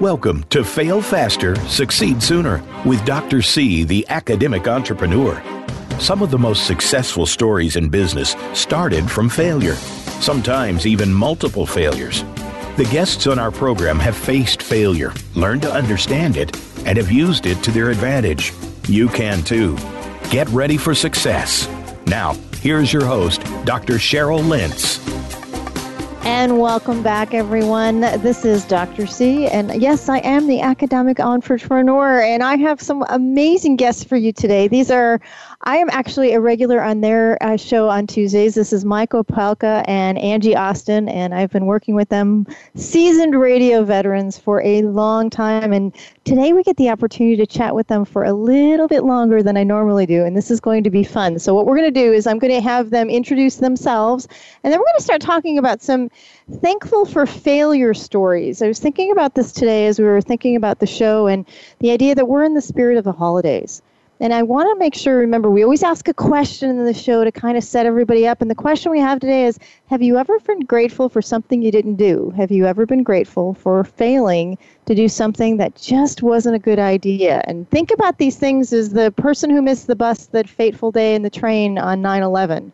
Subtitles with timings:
[0.00, 3.42] Welcome to Fail Faster, Succeed Sooner with Dr.
[3.42, 5.42] C, the academic entrepreneur.
[5.98, 9.74] Some of the most successful stories in business started from failure,
[10.20, 12.22] sometimes even multiple failures.
[12.76, 17.46] The guests on our program have faced failure, learned to understand it, and have used
[17.46, 18.52] it to their advantage.
[18.86, 19.76] You can too.
[20.30, 21.68] Get ready for success.
[22.06, 23.94] Now, here's your host, Dr.
[23.94, 24.98] Cheryl Lentz.
[26.30, 28.02] And welcome back, everyone.
[28.02, 29.06] This is Dr.
[29.06, 29.46] C.
[29.46, 34.30] And yes, I am the academic entrepreneur, and I have some amazing guests for you
[34.30, 34.68] today.
[34.68, 35.22] These are
[35.62, 38.54] I am actually a regular on their uh, show on Tuesdays.
[38.54, 43.82] This is Michael Opelka and Angie Austin, and I've been working with them, seasoned radio
[43.82, 45.72] veterans, for a long time.
[45.72, 49.42] And today we get the opportunity to chat with them for a little bit longer
[49.42, 51.40] than I normally do, and this is going to be fun.
[51.40, 54.28] So, what we're going to do is I'm going to have them introduce themselves,
[54.62, 56.08] and then we're going to start talking about some
[56.60, 58.62] thankful for failure stories.
[58.62, 61.44] I was thinking about this today as we were thinking about the show and
[61.80, 63.82] the idea that we're in the spirit of the holidays.
[64.20, 67.22] And I want to make sure, remember, we always ask a question in the show
[67.22, 68.42] to kind of set everybody up.
[68.42, 71.70] And the question we have today is Have you ever been grateful for something you
[71.70, 72.32] didn't do?
[72.36, 76.80] Have you ever been grateful for failing to do something that just wasn't a good
[76.80, 77.42] idea?
[77.46, 81.14] And think about these things as the person who missed the bus that fateful day
[81.14, 82.72] in the train on 9 11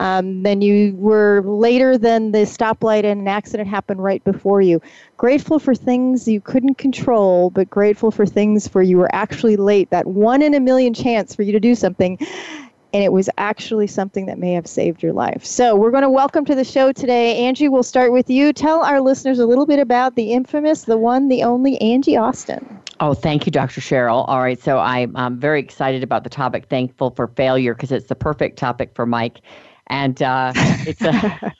[0.00, 4.80] um, then you were later than the stoplight and an accident happened right before you.
[5.18, 9.90] Grateful for things you couldn't control, but grateful for things where you were actually late.
[9.90, 12.18] That one in a million chance for you to do something
[12.92, 15.44] and it was actually something that may have saved your life.
[15.44, 17.36] So, we're going to welcome to the show today.
[17.36, 18.52] Angie, we'll start with you.
[18.52, 22.80] Tell our listeners a little bit about the infamous, the one, the only Angie Austin.
[22.98, 23.80] Oh, thank you, Dr.
[23.80, 24.24] Cheryl.
[24.26, 28.08] All right, so I'm, I'm very excited about the topic, thankful for failure, because it's
[28.08, 29.40] the perfect topic for Mike
[29.90, 31.12] and uh, it's a.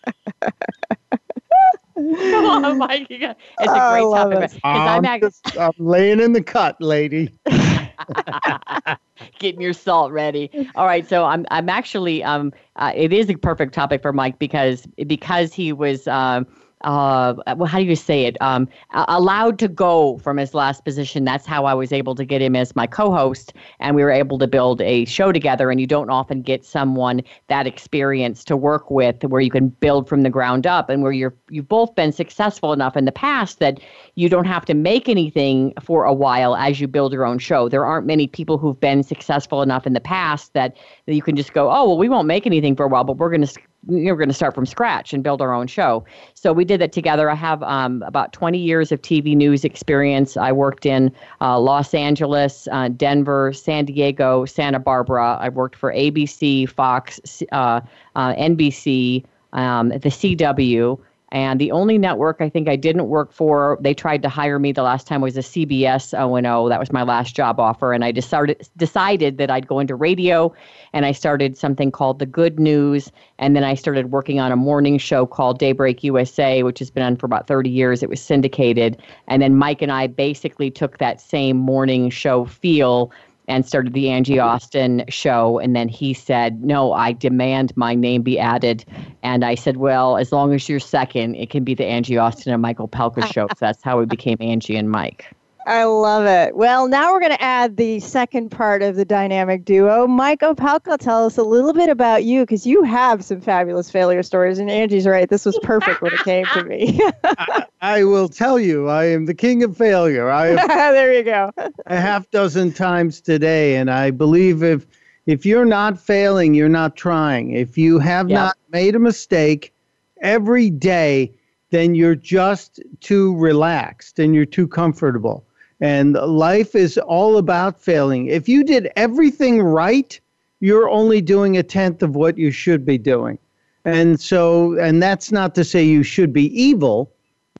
[1.97, 3.09] Come on, Mike.
[3.11, 4.41] It's a great topic.
[4.41, 7.39] Because I'm, I'm, just, I'm laying in the cut, lady.
[9.39, 10.51] Getting your salt ready.
[10.77, 14.39] All right, so I'm I'm actually um uh, it is a perfect topic for Mike
[14.39, 16.47] because because he was um
[16.83, 18.41] uh, well, how do you say it?
[18.41, 21.25] Um, allowed to go from his last position.
[21.25, 24.39] That's how I was able to get him as my co-host, and we were able
[24.39, 25.71] to build a show together.
[25.71, 30.09] And you don't often get someone that experienced to work with, where you can build
[30.09, 33.59] from the ground up, and where you're you've both been successful enough in the past
[33.59, 33.81] that
[34.15, 37.69] you don't have to make anything for a while as you build your own show.
[37.69, 40.77] There aren't many people who've been successful enough in the past that,
[41.07, 43.17] that you can just go, oh well, we won't make anything for a while, but
[43.19, 46.05] we're going to we are going to start from scratch and build our own show.
[46.35, 47.31] So we did that together.
[47.31, 50.37] I have um, about 20 years of TV news experience.
[50.37, 55.39] I worked in uh, Los Angeles, uh, Denver, San Diego, Santa Barbara.
[55.41, 57.81] I've worked for ABC, Fox, uh,
[58.17, 60.99] uh NBC, um, the CW.
[61.33, 64.73] And the only network I think I didn't work for, they tried to hire me
[64.73, 66.69] the last time was a CBS O&O.
[66.69, 67.93] That was my last job offer.
[67.93, 70.53] And I decided, decided that I'd go into radio.
[70.93, 73.13] And I started something called The Good News.
[73.39, 77.05] And then I started working on a morning show called Daybreak USA, which has been
[77.05, 78.03] on for about 30 years.
[78.03, 79.01] It was syndicated.
[79.29, 83.13] And then Mike and I basically took that same morning show feel
[83.51, 85.59] and started the Angie Austin show.
[85.59, 88.85] And then he said, No, I demand my name be added.
[89.23, 92.53] And I said, Well, as long as you're second, it can be the Angie Austin
[92.53, 93.49] and Michael Pelka show.
[93.49, 95.27] so that's how we became Angie and Mike.
[95.67, 96.57] I love it.
[96.57, 100.07] Well, now we're going to add the second part of the dynamic duo.
[100.07, 104.23] Mike Opelka, tell us a little bit about you because you have some fabulous failure
[104.23, 104.59] stories.
[104.59, 105.29] And Angie's right.
[105.29, 107.01] This was perfect when it came to me.
[107.25, 110.31] I, I, will tell you, I am the king of failure.
[110.31, 111.53] I there you go.
[111.87, 113.77] a half dozen times today.
[113.77, 114.87] And I believe if,
[115.27, 117.53] if you're not failing, you're not trying.
[117.53, 118.37] If you have yep.
[118.37, 119.75] not made a mistake
[120.23, 121.33] every day,
[121.71, 125.45] then you're just too relaxed and you're too comfortable.
[125.81, 128.27] And life is all about failing.
[128.27, 130.19] If you did everything right,
[130.61, 133.39] you're only doing a tenth of what you should be doing.
[133.85, 137.11] And so, and that's not to say you should be evil,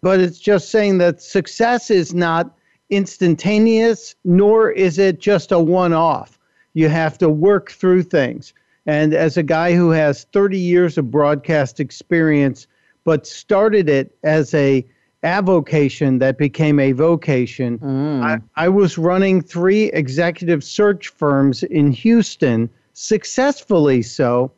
[0.03, 2.55] but it's just saying that success is not
[2.91, 6.39] instantaneous, nor is it just a one off.
[6.75, 8.53] You have to work through things.
[8.87, 12.67] And as a guy who has 30 years of broadcast experience,
[13.05, 14.85] but started it as a
[15.23, 17.79] avocation that became a vocation.
[17.79, 18.23] Mm.
[18.23, 24.51] I, I was running three executive search firms in Houston, successfully so,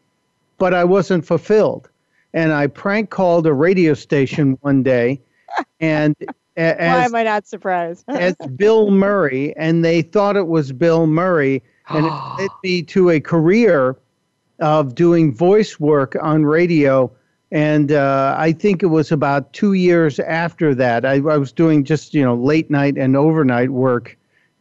[0.58, 1.88] but I wasn't fulfilled.
[2.34, 5.20] And I prank called a radio station one day,
[5.80, 6.16] and
[6.56, 8.04] as, why am I not surprised?
[8.08, 13.10] as Bill Murray, and they thought it was Bill Murray, and it led me to
[13.10, 13.96] a career
[14.60, 17.10] of doing voice work on radio
[17.52, 21.04] And uh, I think it was about two years after that.
[21.04, 24.16] I, I was doing just, you know, late night and overnight work,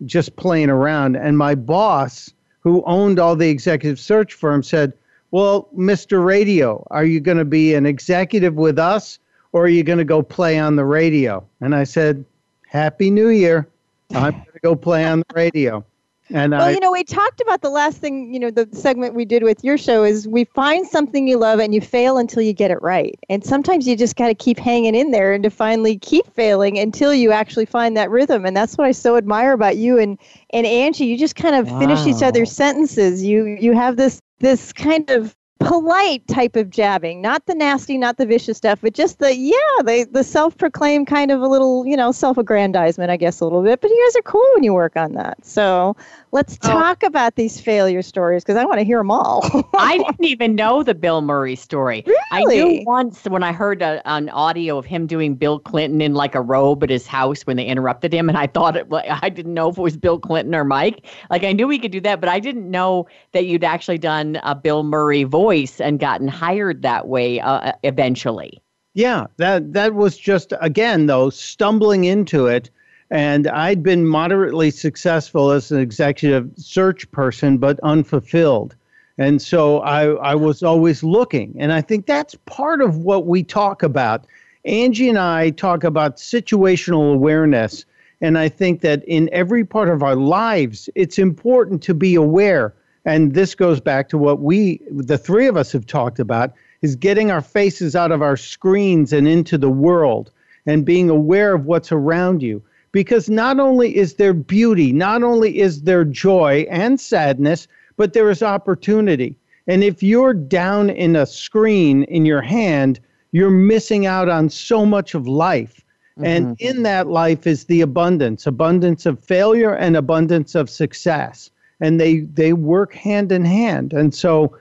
[0.06, 1.16] just playing around.
[1.16, 2.30] And my boss,
[2.60, 4.92] who owned all the executive search firms, said,
[5.32, 6.24] Well, Mr.
[6.24, 9.20] Radio, are you going to be an executive with us
[9.54, 11.48] or are you going to go play on the radio?
[11.62, 12.26] And I said,
[12.68, 13.70] Happy New Year.
[14.14, 15.86] I'm going to go play on the radio.
[16.34, 19.16] And well, I, you know, we talked about the last thing, you know, the segment
[19.16, 22.42] we did with your show is we find something you love and you fail until
[22.42, 23.20] you get it right.
[23.30, 26.80] And sometimes you just got to keep hanging in there and to finally keep failing
[26.80, 28.46] until you actually find that rhythm.
[28.46, 30.18] And that's what I so admire about you and
[30.52, 31.06] and Angie.
[31.06, 31.80] You just kind of wow.
[31.80, 33.24] finish each other's sentences.
[33.24, 38.18] You you have this this kind of polite type of jabbing, not the nasty, not
[38.18, 41.96] the vicious stuff, but just the yeah, the the self-proclaimed kind of a little, you
[41.96, 43.80] know, self-aggrandizement, I guess a little bit.
[43.82, 45.46] But you guys are cool when you work on that.
[45.46, 45.96] So
[46.32, 46.70] let's oh.
[46.70, 49.42] talk about these failure stories because I want to hear them all.
[49.78, 52.04] I didn't even know the Bill Murray story.
[52.06, 52.22] Really?
[52.32, 56.14] I knew once when I heard a, an audio of him doing Bill Clinton in
[56.14, 58.88] like a robe at his house when they interrupted him, and I thought it.
[58.92, 61.06] I didn't know if it was Bill Clinton or Mike.
[61.30, 64.40] Like I knew he could do that, but I didn't know that you'd actually done
[64.44, 68.62] a Bill Murray voice and gotten hired that way uh, eventually.
[68.94, 72.70] Yeah, that that was just again though stumbling into it
[73.12, 78.74] and I'd been moderately successful as an executive search person, but unfulfilled.
[79.18, 81.54] And so I, I was always looking.
[81.60, 84.26] And I think that's part of what we talk about.
[84.64, 87.84] Angie and I talk about situational awareness.
[88.22, 92.74] And I think that in every part of our lives, it's important to be aware.
[93.04, 96.96] And this goes back to what we, the three of us, have talked about is
[96.96, 100.32] getting our faces out of our screens and into the world
[100.66, 105.60] and being aware of what's around you because not only is there beauty, not only
[105.60, 107.68] is there joy and sadness,
[107.98, 109.36] but there is opportunity.
[109.68, 113.00] And if you're down in a screen in your hand,
[113.32, 115.84] you're missing out on so much of life.
[116.18, 116.26] Mm-hmm.
[116.26, 121.50] And in that life is the abundance, abundance of failure and abundance of success.
[121.80, 123.94] And they, they work hand in hand.
[123.94, 124.58] And so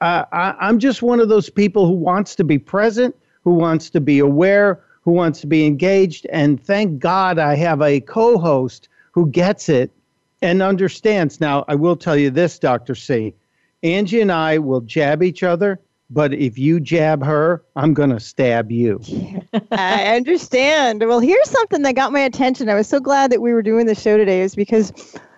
[0.00, 3.90] uh, I, I'm just one of those people who wants to be present, who wants
[3.90, 6.26] to be aware, who wants to be engaged.
[6.30, 9.90] And thank God I have a co host who gets it
[10.42, 11.40] and understands.
[11.40, 12.94] Now, I will tell you this, Dr.
[12.94, 13.34] C.
[13.82, 15.78] Angie and I will jab each other,
[16.08, 19.00] but if you jab her, I'm going to stab you.
[19.70, 21.00] I understand.
[21.06, 22.68] Well, here's something that got my attention.
[22.70, 24.92] I was so glad that we were doing the show today, is because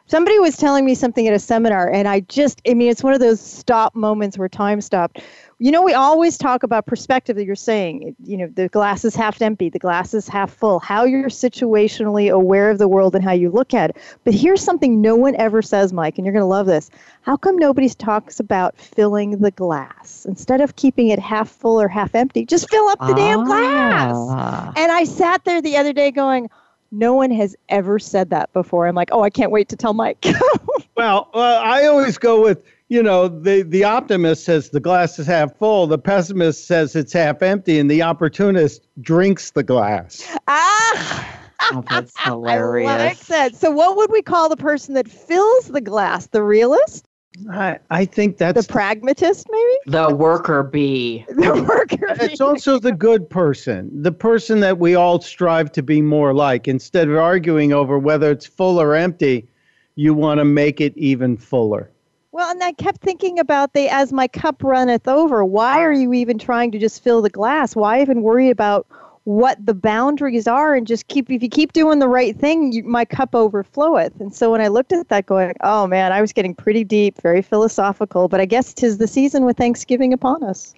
[0.07, 3.13] somebody was telling me something at a seminar, and I just, I mean, it's one
[3.13, 5.21] of those stop moments where time stopped
[5.59, 9.15] you know, we always talk about perspective that you're saying, you know, the glass is
[9.15, 13.25] half empty, the glass is half full, how you're situationally aware of the world and
[13.25, 13.97] how you look at it.
[14.25, 16.91] But here's something no one ever says, Mike, and you're going to love this.
[17.23, 20.27] How come nobody talks about filling the glass?
[20.27, 24.15] Instead of keeping it half full or half empty, just fill up the damn glass.
[24.15, 24.73] Ah.
[24.77, 26.51] And I sat there the other day going,
[26.99, 28.87] no one has ever said that before.
[28.87, 30.25] I'm like, oh, I can't wait to tell Mike.
[30.97, 35.27] well, uh, I always go with you know, the, the optimist says the glass is
[35.27, 40.25] half full, the pessimist says it's half empty, and the opportunist drinks the glass.
[40.47, 41.41] Ah!
[41.73, 42.89] Oh, that's hilarious.
[42.89, 43.57] I like that.
[43.57, 46.27] So, what would we call the person that fills the glass?
[46.27, 47.06] The realist?
[47.51, 51.25] I, I think that's the pragmatist, maybe the worker bee.
[51.37, 52.15] The worker.
[52.19, 52.25] Bee.
[52.25, 56.67] It's also the good person, the person that we all strive to be more like.
[56.69, 59.49] Instead of arguing over whether it's full or empty,
[59.95, 61.91] you want to make it even fuller.
[62.33, 65.45] Well, and I kept thinking about the as my cup runneth over.
[65.45, 67.75] Why are you even trying to just fill the glass?
[67.75, 68.87] Why even worry about
[69.27, 72.85] what the boundaries are and just keep if you keep doing the right thing, you,
[72.85, 74.21] my cup overfloweth.
[74.21, 77.21] And so when I looked at that, going, oh man, I was getting pretty deep,
[77.23, 78.29] very philosophical.
[78.29, 80.75] But I guess tis the season with Thanksgiving upon us.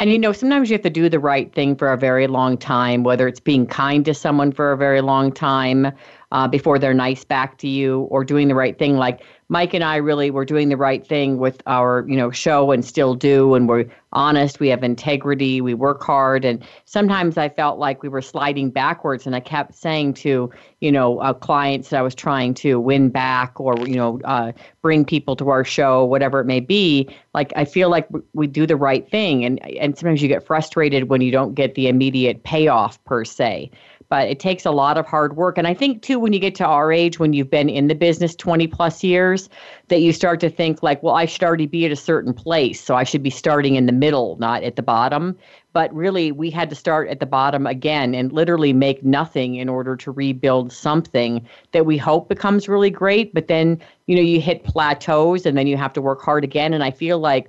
[0.00, 2.58] And you know, sometimes you have to do the right thing for a very long
[2.58, 5.92] time, whether it's being kind to someone for a very long time
[6.32, 8.96] uh, before they're nice back to you, or doing the right thing.
[8.96, 9.20] Like
[9.52, 12.82] Mike and I really were doing the right thing with our, you know, show and
[12.82, 13.54] still do.
[13.54, 16.46] And we're honest, we have integrity, we work hard.
[16.46, 19.26] And sometimes I felt like we were sliding backwards.
[19.26, 23.10] And I kept saying to, you know, uh, clients that I was trying to win
[23.10, 27.52] back or, you know, uh, bring people to our show, whatever it may be, like
[27.54, 29.44] I feel like we do the right thing.
[29.44, 33.70] And, and sometimes you get frustrated when you don't get the immediate payoff per se
[34.12, 35.56] but it takes a lot of hard work.
[35.56, 37.94] And I think, too, when you get to our age, when you've been in the
[37.94, 39.48] business 20 plus years,
[39.88, 42.78] that you start to think, like, well, I should already be at a certain place.
[42.78, 45.34] So I should be starting in the middle, not at the bottom.
[45.72, 49.70] But really, we had to start at the bottom again and literally make nothing in
[49.70, 53.32] order to rebuild something that we hope becomes really great.
[53.32, 56.74] But then, you know, you hit plateaus and then you have to work hard again.
[56.74, 57.48] And I feel like,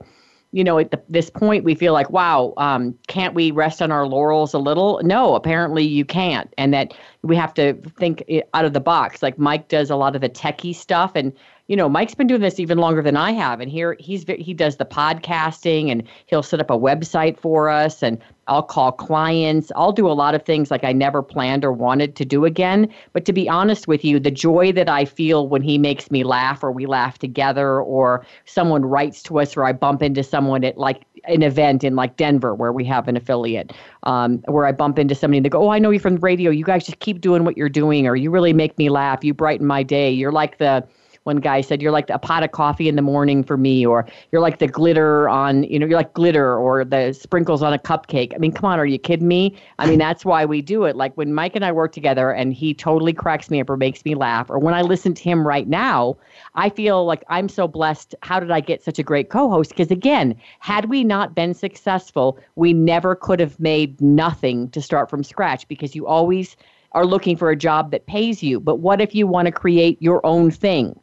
[0.54, 3.92] you know, at the, this point, we feel like, wow, um, can't we rest on
[3.92, 5.02] our laurels a little?
[5.04, 6.54] No, apparently you can't.
[6.60, 6.94] And that
[7.24, 9.24] we have to think out of the box.
[9.24, 11.14] Like Mike does a lot of the techie stuff.
[11.16, 11.34] And
[11.68, 14.54] you know, Mike's been doing this even longer than I have, and here he's he
[14.54, 18.18] does the podcasting, and he'll set up a website for us, and
[18.48, 19.72] I'll call clients.
[19.74, 22.90] I'll do a lot of things like I never planned or wanted to do again.
[23.14, 26.26] But to be honest with you, the joy that I feel when he makes me
[26.26, 30.66] laugh, or we laugh together, or someone writes to us, or I bump into someone
[30.66, 33.72] at like an event in like Denver where we have an affiliate,
[34.04, 36.20] um, where I bump into somebody and they go, "Oh, I know you from the
[36.20, 36.52] radio.
[36.52, 39.24] You guys just keep doing what you're doing, or you really make me laugh.
[39.24, 40.12] You brighten my day.
[40.12, 40.86] You're like the
[41.24, 44.06] one guy said, You're like a pot of coffee in the morning for me, or
[44.32, 47.80] you're like the glitter on, you know, you're like glitter or the sprinkles on a
[47.80, 48.34] cupcake.
[48.36, 49.56] I mean, come on, are you kidding me?
[49.80, 50.96] I mean, that's why we do it.
[50.96, 54.04] Like when Mike and I work together and he totally cracks me up or makes
[54.06, 56.18] me laugh, or when I listen to him right now,
[56.56, 58.16] I feel like I'm so blessed.
[58.22, 59.70] How did I get such a great co host?
[59.70, 65.10] Because again, had we not been successful, we never could have made nothing to start
[65.10, 66.58] from scratch because you always
[66.92, 68.60] are looking for a job that pays you.
[68.60, 71.00] But what if you want to create your own thing?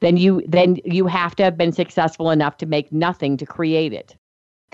[0.00, 3.92] Then you then you have to have been successful enough to make nothing to create
[3.92, 4.16] it.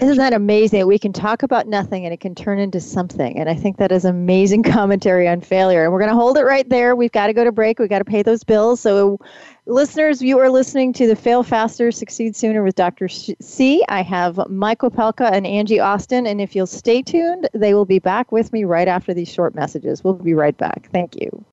[0.02, 0.88] Isn't that amazing?
[0.88, 3.38] We can talk about nothing and it can turn into something.
[3.38, 5.84] And I think that is amazing commentary on failure.
[5.84, 6.96] And we're going to hold it right there.
[6.96, 7.78] We've got to go to break.
[7.78, 8.80] We've got to pay those bills.
[8.80, 9.20] So,
[9.66, 13.08] listeners, you are listening to the Fail Faster, Succeed Sooner with Dr.
[13.08, 13.84] C.
[13.88, 16.26] I have Michael Pelka and Angie Austin.
[16.26, 19.54] And if you'll stay tuned, they will be back with me right after these short
[19.54, 20.02] messages.
[20.02, 20.88] We'll be right back.
[20.92, 21.44] Thank you.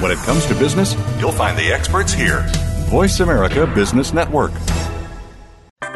[0.00, 2.44] When it comes to business, you'll find the experts here.
[2.88, 4.52] Voice America Business Network.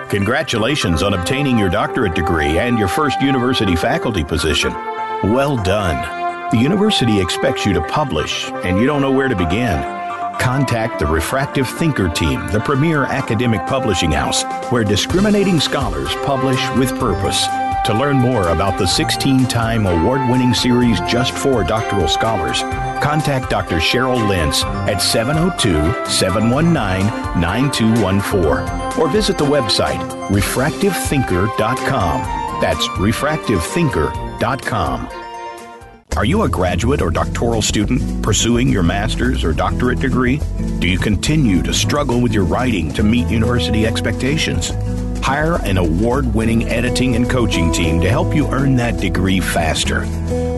[0.09, 4.73] Congratulations on obtaining your doctorate degree and your first university faculty position.
[5.23, 6.51] Well done.
[6.51, 9.81] The university expects you to publish, and you don't know where to begin.
[10.41, 14.43] Contact the Refractive Thinker team, the premier academic publishing house,
[14.73, 17.47] where discriminating scholars publish with purpose.
[17.87, 22.61] To learn more about the 16 time award winning series just for doctoral scholars,
[23.03, 23.79] contact Dr.
[23.79, 26.75] Cheryl Lentz at 702 719
[27.41, 29.99] 9214 or visit the website
[30.29, 32.61] refractivethinker.com.
[32.61, 35.09] That's refractivethinker.com.
[36.17, 40.41] Are you a graduate or doctoral student pursuing your master's or doctorate degree?
[40.79, 44.71] Do you continue to struggle with your writing to meet university expectations?
[45.23, 50.05] Hire an award winning editing and coaching team to help you earn that degree faster.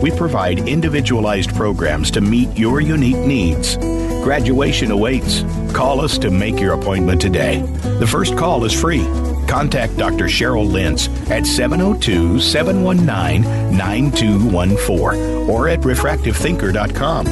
[0.01, 3.77] We provide individualized programs to meet your unique needs.
[4.23, 5.43] Graduation awaits.
[5.71, 7.61] Call us to make your appointment today.
[7.99, 9.05] The first call is free.
[9.47, 10.25] Contact Dr.
[10.25, 17.25] Cheryl Lentz at 702 719 9214 or at refractivethinker.com.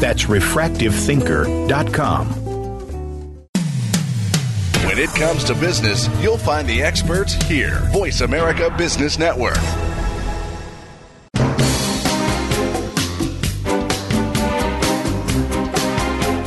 [0.00, 2.43] That's refractivethinker.com.
[4.94, 7.80] When it comes to business, you'll find the experts here.
[7.90, 9.56] Voice America Business Network.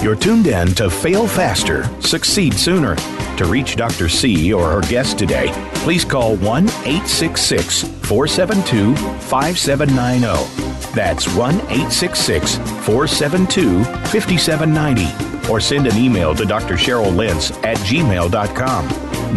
[0.01, 2.95] You're tuned in to Fail Faster, Succeed Sooner.
[3.35, 4.07] To reach Dr.
[4.07, 5.49] C or her guest today,
[5.83, 10.93] please call 1 866 472 5790.
[10.95, 16.75] That's 1 866 472 5790 or send an email to Dr.
[16.75, 18.87] Cheryl Lentz at gmail.com.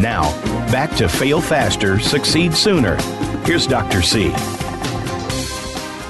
[0.00, 0.30] Now,
[0.70, 2.96] back to Fail Faster, Succeed Sooner.
[3.44, 4.02] Here's Dr.
[4.02, 4.32] C.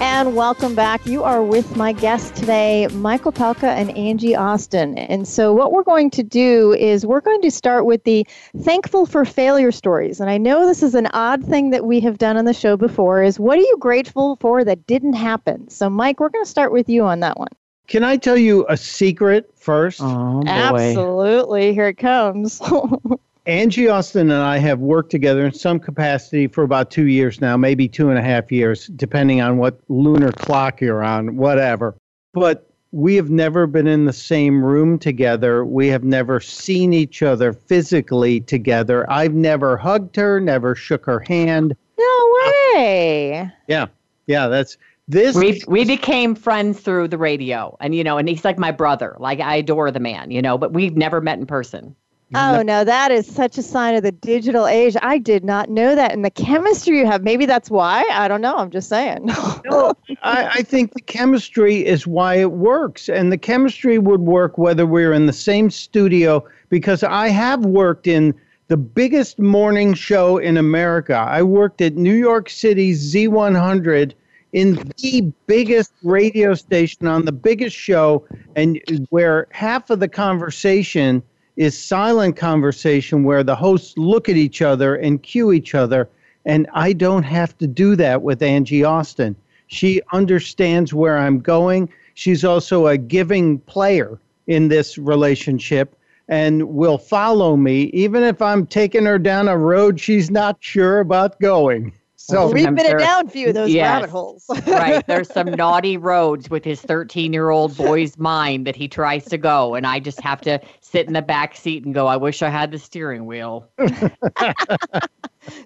[0.02, 1.04] And welcome back.
[1.06, 4.96] You are with my guests today, Michael Pelka and Angie Austin.
[4.96, 8.26] And so, what we're going to do is we're going to start with the
[8.62, 10.18] thankful for failure stories.
[10.18, 12.78] And I know this is an odd thing that we have done on the show
[12.78, 15.68] before is what are you grateful for that didn't happen?
[15.68, 17.48] So, Mike, we're going to start with you on that one.
[17.90, 20.00] Can I tell you a secret first?
[20.00, 20.48] Oh, boy.
[20.48, 21.74] Absolutely.
[21.74, 22.62] Here it comes.
[23.46, 27.56] Angie Austin and I have worked together in some capacity for about two years now,
[27.56, 31.96] maybe two and a half years, depending on what lunar clock you're on, whatever.
[32.32, 35.64] But we have never been in the same room together.
[35.64, 39.04] We have never seen each other physically together.
[39.10, 41.74] I've never hugged her, never shook her hand.
[41.98, 43.50] No way.
[43.66, 43.86] Yeah.
[44.28, 44.76] Yeah, that's
[45.10, 48.70] this we we became friends through the radio and you know and he's like my
[48.70, 51.94] brother like i adore the man you know but we've never met in person.
[52.32, 52.84] Oh no.
[52.84, 54.96] that is such a sign of the digital age.
[55.02, 58.04] I did not know that and the chemistry you have maybe that's why?
[58.12, 59.28] I don't know i'm just saying.
[59.64, 64.58] No, I, I think the chemistry is why it works and the chemistry would work
[64.58, 68.32] whether we we're in the same studio because i have worked in
[68.68, 71.16] the biggest morning show in america.
[71.16, 74.14] I worked at new york city's z100
[74.52, 78.26] in the biggest radio station on the biggest show,
[78.56, 78.80] and
[79.10, 81.22] where half of the conversation
[81.56, 86.08] is silent conversation where the hosts look at each other and cue each other.
[86.46, 89.36] And I don't have to do that with Angie Austin.
[89.66, 91.90] She understands where I'm going.
[92.14, 95.96] She's also a giving player in this relationship
[96.28, 101.00] and will follow me even if I'm taking her down a road she's not sure
[101.00, 101.92] about going.
[102.30, 104.44] So we've been there, down a few of those yes, rabbit holes.
[104.66, 105.06] right.
[105.06, 109.38] There's some naughty roads with his 13 year old boy's mind that he tries to
[109.38, 109.74] go.
[109.74, 112.48] And I just have to sit in the back seat and go, I wish I
[112.48, 113.68] had the steering wheel.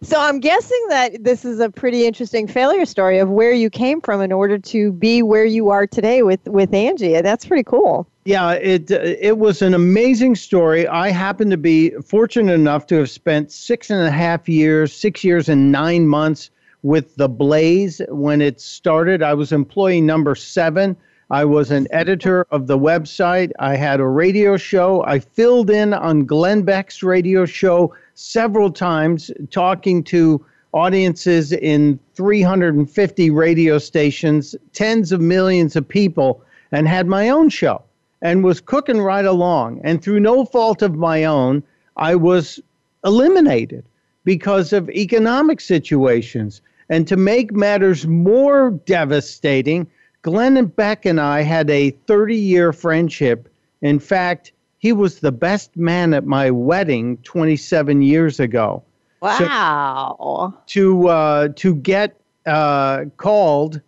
[0.03, 4.01] so I'm guessing that this is a pretty interesting failure story of where you came
[4.01, 7.21] from in order to be where you are today with, with Angie.
[7.21, 8.07] That's pretty cool.
[8.27, 10.89] Yeah, it it was an amazing story.
[10.89, 15.25] I happen to be fortunate enough to have spent six and a half years, six
[15.25, 16.49] years and nine months
[16.85, 19.23] with the Blaze when it started.
[19.23, 20.95] I was employee number seven.
[21.31, 23.51] I was an editor of the website.
[23.59, 25.03] I had a radio show.
[25.05, 33.31] I filled in on Glenn Beck's radio show several times, talking to audiences in 350
[33.31, 37.83] radio stations, tens of millions of people, and had my own show
[38.21, 39.81] and was cooking right along.
[39.85, 41.63] And through no fault of my own,
[41.97, 42.61] I was
[43.05, 43.85] eliminated
[44.25, 46.61] because of economic situations.
[46.95, 49.89] And to make matters more devastating,
[50.23, 53.49] Glenn and Beck and I had a 30 year friendship.
[53.83, 58.85] In fact, he was the best man at my wedding 27 years ago.
[59.21, 60.15] Wow.
[60.21, 62.15] So to, uh, to get
[62.47, 63.81] uh, called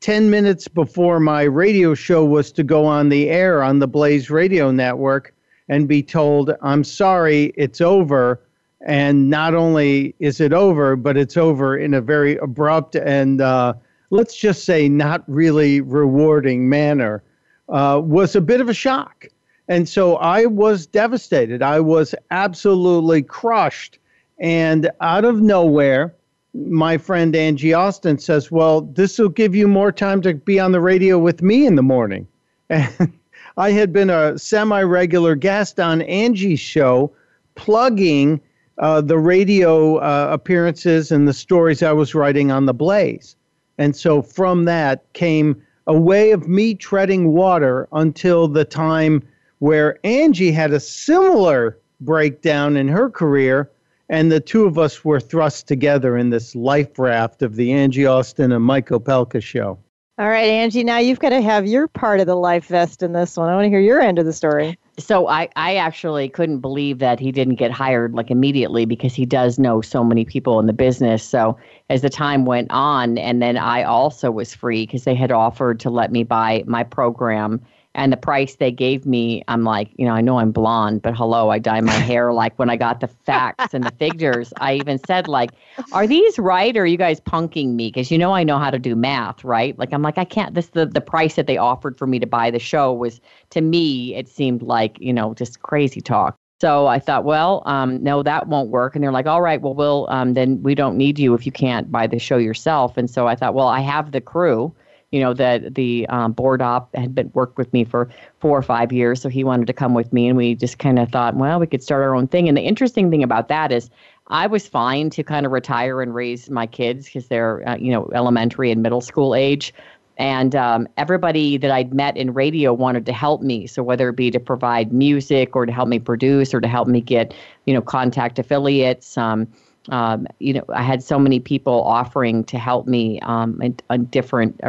[0.00, 4.28] 10 minutes before my radio show was to go on the air on the Blaze
[4.28, 5.32] Radio Network
[5.70, 8.42] and be told, I'm sorry, it's over
[8.84, 13.74] and not only is it over, but it's over in a very abrupt and uh,
[14.10, 17.22] let's just say not really rewarding manner,
[17.70, 19.26] uh, was a bit of a shock.
[19.68, 21.62] And so I was devastated.
[21.62, 23.98] I was absolutely crushed.
[24.38, 26.14] And out of nowhere,
[26.52, 30.72] my friend Angie Austin says, Well, this will give you more time to be on
[30.72, 32.26] the radio with me in the morning.
[32.68, 33.12] And
[33.58, 37.12] I had been a semi regular guest on Angie's show,
[37.54, 38.40] plugging
[38.78, 43.36] uh, the radio uh, appearances and the stories I was writing on the Blaze.
[43.78, 49.22] And so from that came a way of me treading water until the time
[49.58, 53.70] where Angie had a similar breakdown in her career,
[54.08, 58.06] and the two of us were thrust together in this life raft of the Angie
[58.06, 59.78] Austin and Mike Opelka show.
[60.18, 63.12] All right, Angie, now you've got to have your part of the life vest in
[63.12, 63.48] this one.
[63.48, 66.98] I want to hear your end of the story so I, I actually couldn't believe
[66.98, 70.66] that he didn't get hired like immediately because he does know so many people in
[70.66, 71.22] the business.
[71.22, 71.56] So
[71.88, 75.80] as the time went on, and then I also was free because they had offered
[75.80, 77.60] to let me buy my program
[77.94, 81.14] and the price they gave me, I'm like, you know, I know I'm blonde, but
[81.14, 82.32] hello, I dye my hair.
[82.32, 85.50] Like when I got the facts and the figures, I even said, like,
[85.92, 87.88] are these right or are you guys punking me?
[87.88, 89.78] Because you know I know how to do math, right?
[89.78, 90.54] Like I'm like, I can't.
[90.54, 93.60] This the the price that they offered for me to buy the show was to
[93.60, 96.36] me, it seemed like you know just crazy talk.
[96.62, 98.94] So I thought, well, um, no, that won't work.
[98.94, 101.50] And they're like, all right, well, we'll um, then we don't need you if you
[101.50, 102.96] can't buy the show yourself.
[102.96, 104.72] And so I thought, well, I have the crew
[105.12, 108.08] you know that the um, board op had been worked with me for
[108.40, 110.98] four or five years so he wanted to come with me and we just kind
[110.98, 113.70] of thought well we could start our own thing and the interesting thing about that
[113.70, 113.90] is
[114.28, 117.92] i was fine to kind of retire and raise my kids because they're uh, you
[117.92, 119.72] know elementary and middle school age
[120.18, 123.66] and um, everybody that I'd met in radio wanted to help me.
[123.66, 126.86] So whether it be to provide music or to help me produce or to help
[126.86, 129.48] me get, you know, contact affiliates, um,
[129.88, 134.04] um, you know, I had so many people offering to help me um, in, in
[134.06, 134.60] different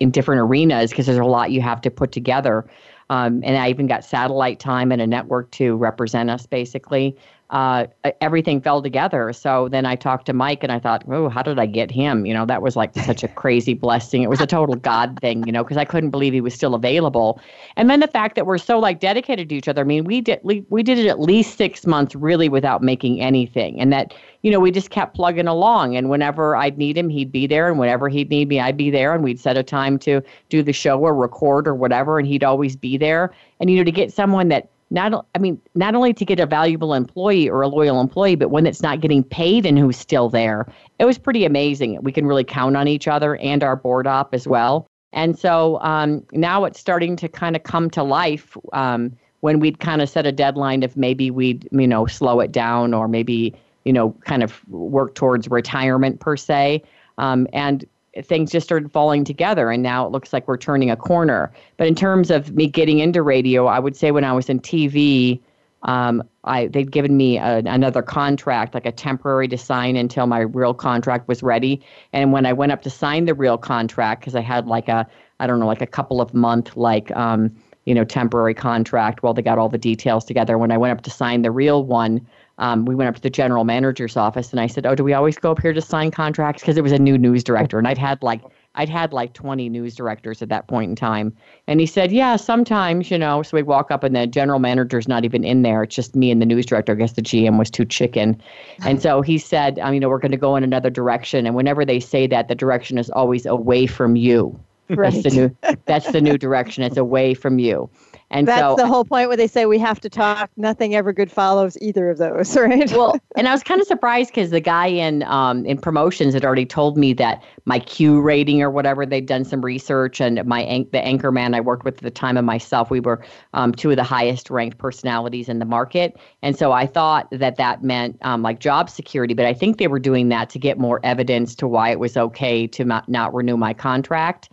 [0.00, 2.66] in different arenas because there's a lot you have to put together.
[3.10, 7.16] Um, and I even got satellite time and a network to represent us, basically
[7.50, 7.86] uh,
[8.20, 9.32] everything fell together.
[9.32, 12.24] So then I talked to Mike and I thought, oh, how did I get him?
[12.24, 14.22] You know, that was like such a crazy blessing.
[14.22, 16.76] It was a total God thing, you know, because I couldn't believe he was still
[16.76, 17.40] available.
[17.76, 19.80] And then the fact that we're so like dedicated to each other.
[19.80, 23.20] I mean, we did we, we did it at least six months really without making
[23.20, 25.96] anything, and that you know we just kept plugging along.
[25.96, 28.90] And whenever I'd need him, he'd be there, and whenever he'd need me, I'd be
[28.90, 32.28] there, and we'd set a time to do the show or record or whatever, and
[32.28, 33.32] he'd always be there.
[33.58, 36.46] And you know, to get someone that not I mean not only to get a
[36.46, 40.28] valuable employee or a loyal employee, but one that's not getting paid and who's still
[40.28, 40.66] there.
[40.98, 41.98] It was pretty amazing.
[42.02, 44.86] We can really count on each other and our board op as well.
[45.12, 49.80] And so um, now it's starting to kind of come to life um, when we'd
[49.80, 53.54] kind of set a deadline of maybe we'd you know slow it down or maybe
[53.84, 56.82] you know kind of work towards retirement per se.
[57.18, 57.84] Um, and
[58.24, 61.52] things just started falling together and now it looks like we're turning a corner.
[61.76, 64.60] But in terms of me getting into radio i would say when i was in
[64.60, 65.40] tv
[65.82, 70.40] um, I, they'd given me a, another contract like a temporary to sign until my
[70.40, 71.80] real contract was ready.
[72.12, 75.06] And when i went up to sign the real contract because i had like a
[75.38, 79.34] i don't know like a couple of month like um, you know temporary contract while
[79.34, 82.26] they got all the details together when i went up to sign the real one
[82.60, 85.14] um, we went up to the general manager's office and I said, "Oh, do we
[85.14, 87.88] always go up here to sign contracts?" Because it was a new news director, and
[87.88, 88.42] I'd had like
[88.74, 91.34] I'd had like 20 news directors at that point in time.
[91.66, 95.08] And he said, "Yeah, sometimes, you know." So we walk up, and the general manager's
[95.08, 95.82] not even in there.
[95.82, 96.92] It's just me and the news director.
[96.92, 98.40] I guess the GM was too chicken,
[98.84, 101.56] and so he said, um, "You know, we're going to go in another direction." And
[101.56, 104.60] whenever they say that, the direction is always away from you.
[104.90, 105.12] Right.
[105.12, 105.76] That's the new.
[105.86, 106.84] That's the new direction.
[106.84, 107.88] It's away from you.
[108.32, 110.50] And that's so, the whole point where they say we have to talk.
[110.56, 112.90] Nothing ever good follows either of those, right?
[112.92, 116.44] well, and I was kind of surprised because the guy in um, in promotions had
[116.44, 120.86] already told me that my Q rating or whatever they'd done some research, and my
[120.92, 123.90] the anchor man I worked with at the time and myself, we were um, two
[123.90, 128.16] of the highest ranked personalities in the market, and so I thought that that meant
[128.22, 129.34] um, like job security.
[129.34, 132.16] But I think they were doing that to get more evidence to why it was
[132.16, 134.50] okay to not, not renew my contract.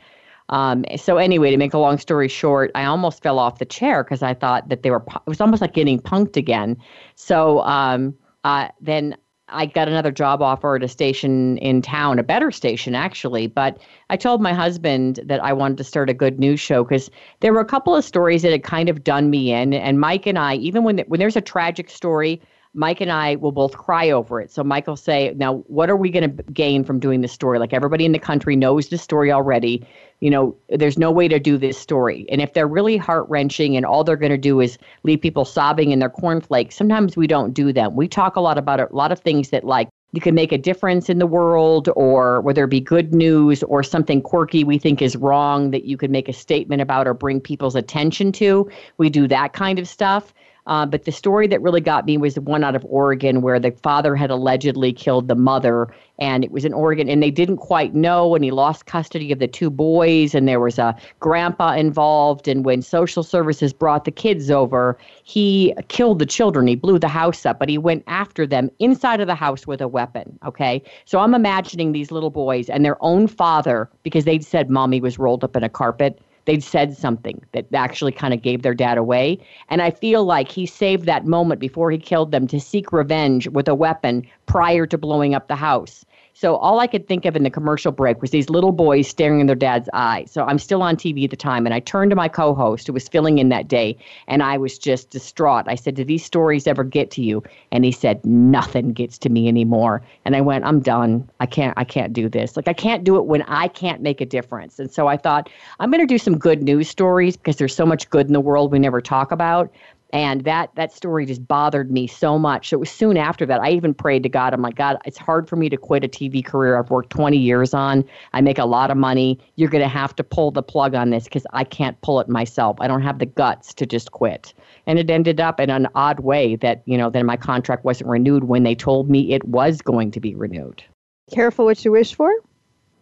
[0.50, 4.04] Um, so anyway, to make a long story short, I almost fell off the chair
[4.04, 5.04] because I thought that they were.
[5.08, 6.78] It was almost like getting punked again.
[7.16, 9.18] So um, uh, then
[9.50, 13.48] I got another job offer at a station in town, a better station actually.
[13.48, 13.80] But
[14.10, 17.54] I told my husband that I wanted to start a good news show because there
[17.54, 19.74] were a couple of stories that had kind of done me in.
[19.74, 22.42] And Mike and I, even when when there's a tragic story,
[22.78, 24.52] Mike and I will both cry over it.
[24.52, 27.58] So Mike will say, "Now, what are we going to gain from doing this story?
[27.58, 29.84] Like everybody in the country knows the story already.
[30.20, 32.28] You know, there's no way to do this story.
[32.30, 35.44] And if they're really heart wrenching and all they're going to do is leave people
[35.44, 37.96] sobbing in their cornflakes, sometimes we don't do them.
[37.96, 40.58] We talk a lot about a lot of things that like you can make a
[40.58, 45.02] difference in the world or whether it be good news or something quirky we think
[45.02, 48.70] is wrong that you could make a statement about or bring people's attention to.
[48.98, 50.34] We do that kind of stuff.
[50.68, 53.60] Uh, but the story that really got me was the one out of Oregon where
[53.60, 55.88] the father had allegedly killed the mother.
[56.20, 58.34] And it was in Oregon, and they didn't quite know.
[58.34, 62.48] And he lost custody of the two boys, and there was a grandpa involved.
[62.48, 66.66] And when social services brought the kids over, he killed the children.
[66.66, 69.80] He blew the house up, but he went after them inside of the house with
[69.80, 70.40] a weapon.
[70.44, 70.82] Okay.
[71.06, 75.20] So I'm imagining these little boys and their own father, because they'd said mommy was
[75.20, 78.98] rolled up in a carpet they'd said something that actually kind of gave their dad
[78.98, 79.38] away.
[79.70, 83.48] And I feel like he saved that moment before he killed them to seek revenge
[83.50, 86.06] with a weapon prior to blowing up the house.
[86.40, 89.40] So all I could think of in the commercial break was these little boys staring
[89.40, 90.30] in their dad's eyes.
[90.30, 92.94] So I'm still on TV at the time, and I turned to my co-host who
[92.94, 93.98] was filling in that day,
[94.28, 95.66] and I was just distraught.
[95.68, 99.30] I said, "Do these stories ever get to you?" And he said, "Nothing gets to
[99.30, 101.28] me anymore." And I went, "I'm done.
[101.40, 101.74] I can't.
[101.76, 102.56] I can't do this.
[102.56, 105.50] Like I can't do it when I can't make a difference." And so I thought
[105.80, 108.40] I'm going to do some good news stories because there's so much good in the
[108.40, 109.72] world we never talk about
[110.12, 112.70] and that that story just bothered me so much.
[112.70, 114.54] So it was soon after that I even prayed to God.
[114.54, 117.38] I'm like, God, it's hard for me to quit a TV career I've worked 20
[117.38, 118.06] years on.
[118.34, 119.40] I make a lot of money.
[119.56, 122.30] You're going to have to pull the plug on this because I can't pull it
[122.30, 122.78] myself.
[122.80, 124.54] I don't have the guts to just quit.
[124.86, 128.10] And it ended up in an odd way that you know then my contract wasn't
[128.10, 130.84] renewed when they told me it was going to be renewed.
[131.32, 132.34] Careful what you wish for.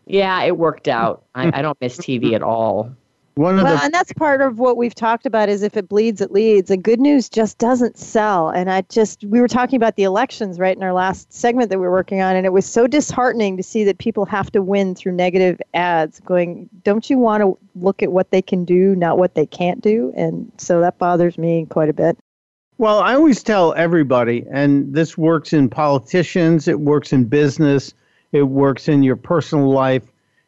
[0.08, 1.26] Yeah, it worked out.
[1.34, 2.96] I, I don't miss TV at all.
[3.36, 5.90] One of well, the- and that's part of what we've talked about is if it
[5.90, 6.72] bleeds, it leads.
[6.72, 8.50] And good news just doesn't sell.
[8.50, 11.78] And I just, we were talking about the elections right in our last segment that
[11.78, 14.62] we were working on, and it was so disheartening to see that people have to
[14.62, 16.22] win through negative ads.
[16.22, 19.82] Going, don't you want to look at what they can do, not what they can't
[19.82, 20.14] do?
[20.16, 22.18] And so that bothers me quite a bit.
[22.78, 27.94] Well, I always tell everybody, and this works in politicians, it works in business,
[28.32, 30.04] it works in your personal life.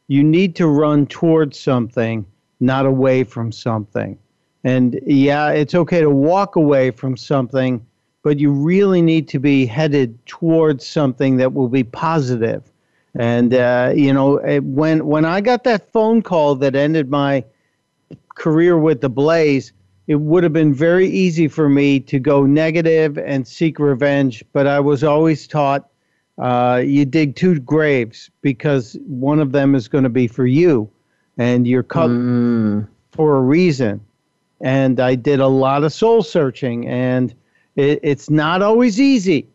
[0.08, 2.24] You need to run towards something
[2.60, 4.18] not away from something.
[4.64, 7.84] And yeah, it's okay to walk away from something,
[8.22, 12.70] but you really need to be headed towards something that will be positive.
[13.14, 17.44] And uh, you know, when when I got that phone call that ended my
[18.34, 19.72] career with the Blaze,
[20.06, 24.44] it would have been very easy for me to go negative and seek revenge.
[24.52, 25.88] But I was always taught
[26.38, 30.90] uh, you dig two graves because one of them is going to be for you
[31.38, 32.86] and you're cut mm.
[33.12, 34.00] for a reason.
[34.60, 37.32] And I did a lot of soul searching, and
[37.76, 39.46] it, it's not always easy,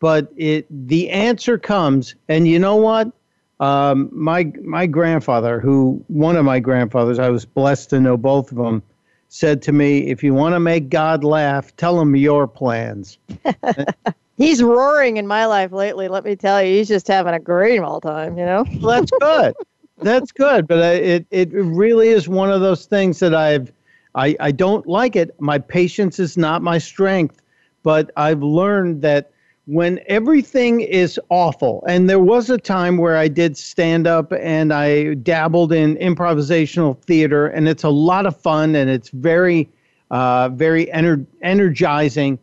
[0.00, 2.14] but it the answer comes.
[2.28, 3.12] And you know what?
[3.60, 8.50] Um, my my grandfather, who one of my grandfathers, I was blessed to know both
[8.50, 8.82] of them,
[9.28, 13.18] said to me, "If you want to make God laugh, tell him your plans."
[14.38, 16.08] He's roaring in my life lately.
[16.08, 18.36] Let me tell you, he's just having a great all time.
[18.36, 18.66] You know.
[18.82, 19.54] well, that's good
[19.98, 23.72] that's good, but I, it it really is one of those things that I've
[24.14, 25.34] I I don't like it.
[25.40, 27.40] My patience is not my strength,
[27.82, 29.30] but I've learned that
[29.66, 34.72] when everything is awful, and there was a time where I did stand up and
[34.72, 39.68] I dabbled in improvisational theater, and it's a lot of fun and it's very
[40.10, 42.38] uh, very ener- energizing.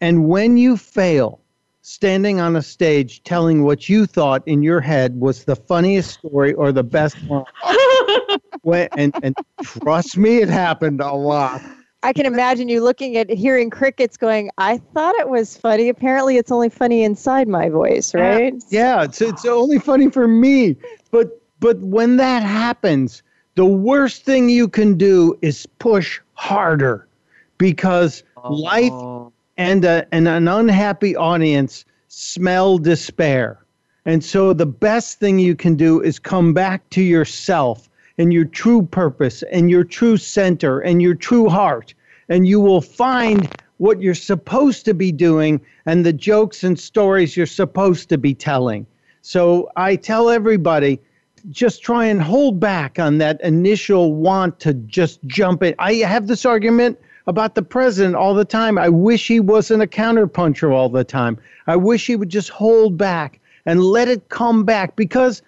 [0.00, 1.39] And when you fail,
[1.90, 6.54] standing on a stage telling what you thought in your head was the funniest story
[6.54, 7.44] or the best one.
[8.62, 11.60] when, and, and trust me, it happened a lot.
[12.04, 15.88] I can imagine you looking at hearing crickets going, I thought it was funny.
[15.88, 18.54] Apparently, it's only funny inside my voice, right?
[18.70, 20.76] Yeah, it's, it's only funny for me.
[21.10, 23.24] But, but when that happens,
[23.56, 27.08] the worst thing you can do is push harder
[27.58, 28.54] because oh.
[28.54, 29.19] life
[29.60, 33.58] and, a, and an unhappy audience smell despair.
[34.06, 38.46] And so the best thing you can do is come back to yourself and your
[38.46, 41.92] true purpose and your true center and your true heart.
[42.30, 47.36] And you will find what you're supposed to be doing and the jokes and stories
[47.36, 48.86] you're supposed to be telling.
[49.20, 51.00] So I tell everybody
[51.50, 55.74] just try and hold back on that initial want to just jump in.
[55.78, 58.78] I have this argument about the president all the time.
[58.78, 61.38] I wish he wasn't a counterpuncher all the time.
[61.66, 65.42] I wish he would just hold back and let it come back because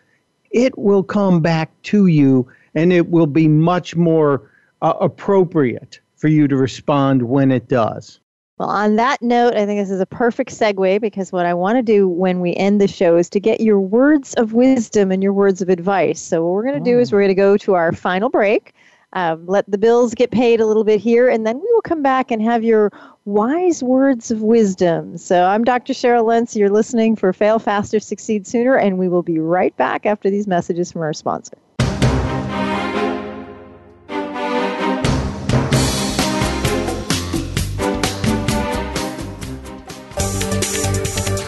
[0.50, 4.50] it will come back to you and it will be much more
[4.82, 8.20] uh, appropriate for you to respond when it does.
[8.58, 11.78] Well, on that note, I think this is a perfect segue because what I want
[11.78, 15.22] to do when we end the show is to get your words of wisdom and
[15.22, 16.20] your words of advice.
[16.20, 17.16] So, what we're going to do is oh.
[17.16, 18.72] we're going to go to our final break
[19.12, 22.02] um, let the bills get paid a little bit here, and then we will come
[22.02, 22.90] back and have your
[23.24, 25.18] wise words of wisdom.
[25.18, 25.92] So I'm Dr.
[25.92, 26.56] Cheryl Lentz.
[26.56, 30.46] You're listening for Fail Faster, Succeed Sooner, and we will be right back after these
[30.46, 31.56] messages from our sponsor.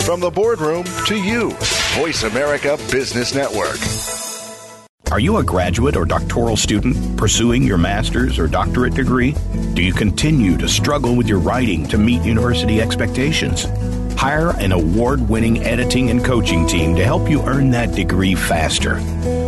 [0.04, 1.50] From the boardroom to you,
[1.96, 3.80] Voice America Business Network.
[5.10, 9.36] Are you a graduate or doctoral student pursuing your master's or doctorate degree?
[9.74, 13.66] Do you continue to struggle with your writing to meet university expectations?
[14.18, 19.00] Hire an award winning editing and coaching team to help you earn that degree faster.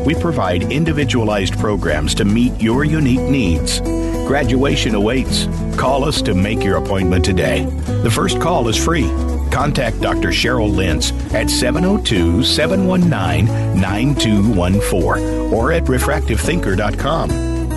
[0.04, 3.80] We provide individualized programs to meet your unique needs.
[4.28, 5.46] Graduation awaits.
[5.76, 7.64] Call us to make your appointment today.
[8.02, 9.08] The first call is free
[9.50, 10.28] contact Dr.
[10.28, 13.46] Cheryl Lentz at 702 719
[13.80, 17.28] 9214 or at refractivethinker.com.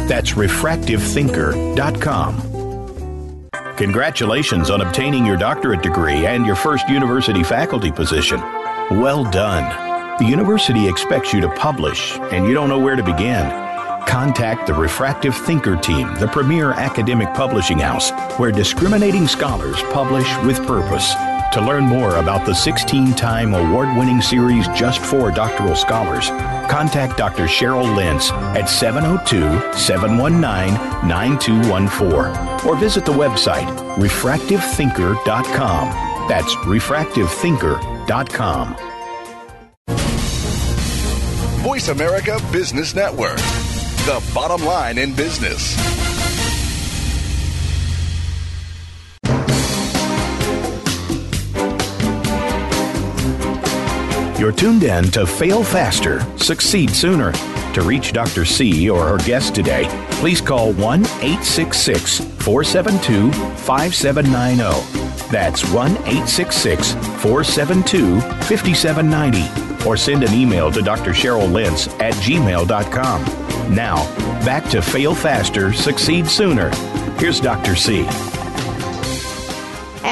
[0.07, 2.45] That's refractivethinker.com.
[3.77, 8.39] Congratulations on obtaining your doctorate degree and your first university faculty position.
[8.91, 9.87] Well done.
[10.19, 13.68] The university expects you to publish, and you don't know where to begin.
[14.09, 20.65] Contact the Refractive Thinker team, the premier academic publishing house where discriminating scholars publish with
[20.65, 21.13] purpose.
[21.53, 26.29] To learn more about the 16 time award winning series just for doctoral scholars,
[26.71, 27.43] contact Dr.
[27.43, 29.41] Cheryl Lentz at 702
[29.77, 30.73] 719
[31.07, 33.67] 9214 or visit the website
[33.97, 36.27] refractivethinker.com.
[36.27, 38.75] That's refractivethinker.com.
[41.59, 43.37] Voice America Business Network,
[44.09, 45.77] the bottom line in business.
[54.39, 57.33] You're tuned in to Fail Faster, Succeed Sooner.
[57.73, 58.45] To reach Dr.
[58.45, 65.29] C or her guest today, please call 1 866 472 5790.
[65.31, 69.87] That's 1 866 472 5790.
[69.87, 71.11] Or send an email to Dr.
[71.11, 73.48] Cheryl Lentz at gmail.com.
[73.69, 74.03] Now,
[74.43, 76.69] back to Fail Faster, Succeed Sooner.
[77.17, 77.75] Here's Dr.
[77.75, 78.03] C.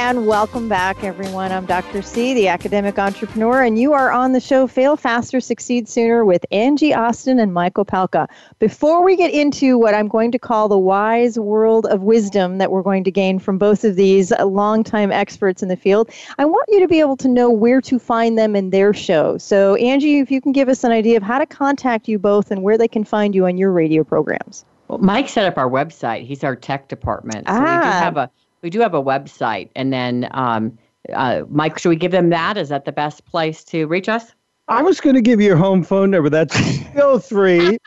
[0.08, 1.52] And welcome back, everyone.
[1.52, 2.02] I'm Dr.
[2.02, 6.46] C, the academic entrepreneur, and you are on the show Fail Faster, Succeed Sooner with
[6.50, 8.30] Angie Austin and Michael Palka.
[8.58, 12.72] Before we get into what I'm going to call the wise world of wisdom that
[12.72, 16.70] we're going to gain from both of these longtime experts in the field, I want
[16.70, 19.38] you to be able to know where to find them in their show.
[19.38, 22.50] So, Angie, if you can give us an idea of how to contact you both
[22.50, 24.64] and where they can find you on your radio programs.
[24.88, 26.26] Well, Mike set up our website.
[26.26, 27.46] He's our tech department.
[27.46, 27.60] So ah.
[27.60, 28.00] we do ah.
[28.00, 29.70] have a we do have a website.
[29.76, 30.78] And then, um,
[31.14, 32.58] uh, Mike, should we give them that?
[32.58, 34.34] Is that the best place to reach us?
[34.68, 36.30] I was going to give you your home phone number.
[36.30, 37.78] That's still three.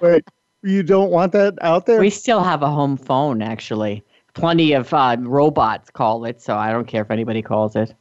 [0.00, 0.24] Wait,
[0.62, 1.98] you don't want that out there?
[1.98, 4.04] We still have a home phone, actually.
[4.34, 7.92] Plenty of uh, robots call it, so I don't care if anybody calls it.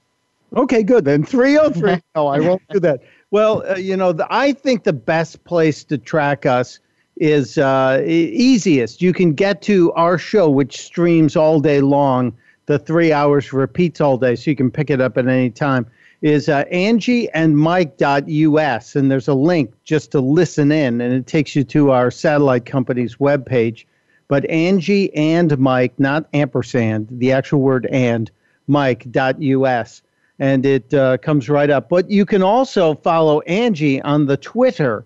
[0.55, 1.05] Okay, good.
[1.05, 2.01] Then 303.
[2.15, 3.01] no, I won't do that.
[3.31, 6.79] Well, uh, you know, the, I think the best place to track us
[7.21, 9.01] is uh, easiest.
[9.01, 12.35] You can get to our show, which streams all day long.
[12.65, 15.85] The three hours repeats all day, so you can pick it up at any time.
[16.23, 21.63] Is uh, angieandmike.us, and there's a link just to listen in, and it takes you
[21.65, 23.85] to our satellite company's webpage.
[24.27, 28.31] But Angie and Mike, not ampersand, the actual word and,
[28.67, 30.01] Mike.us,
[30.39, 31.87] and it uh, comes right up.
[31.87, 35.05] But you can also follow Angie on the Twitter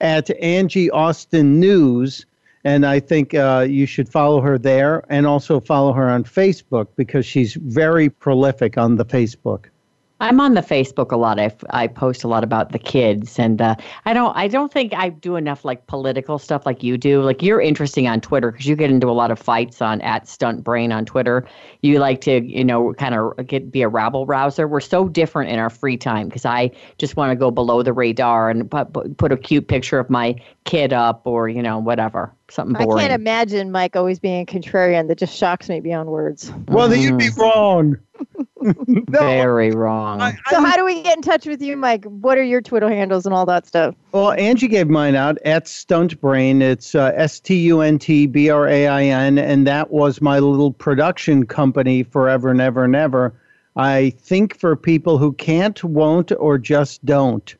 [0.00, 2.26] at Angie Austin News.
[2.64, 6.88] And I think uh, you should follow her there and also follow her on Facebook
[6.96, 9.66] because she's very prolific on the Facebook.
[10.20, 11.40] I'm on the Facebook a lot.
[11.40, 13.74] I, I post a lot about the kids, and uh,
[14.04, 17.20] I don't I don't think I do enough like political stuff like you do.
[17.20, 20.28] Like you're interesting on Twitter because you get into a lot of fights on at
[20.28, 21.46] Stunt Brain on Twitter.
[21.82, 24.68] You like to you know kind of get be a rabble rouser.
[24.68, 27.92] We're so different in our free time because I just want to go below the
[27.92, 32.32] radar and put, put a cute picture of my kid up or you know whatever
[32.54, 33.04] something boring.
[33.04, 35.08] I can't imagine Mike always being a contrarian.
[35.08, 36.52] That just shocks me beyond words.
[36.68, 37.98] Well, then you'd be wrong.
[38.60, 40.20] no, Very wrong.
[40.20, 42.04] I, I, so, how do we get in touch with you, Mike?
[42.04, 43.94] What are your Twitter handles and all that stuff?
[44.12, 46.62] Well, Angie gave mine out at Stunt Brain.
[46.62, 50.20] It's uh, S T U N T B R A I N, and that was
[50.20, 53.34] my little production company forever and ever and ever.
[53.76, 57.54] I think for people who can't, won't, or just don't.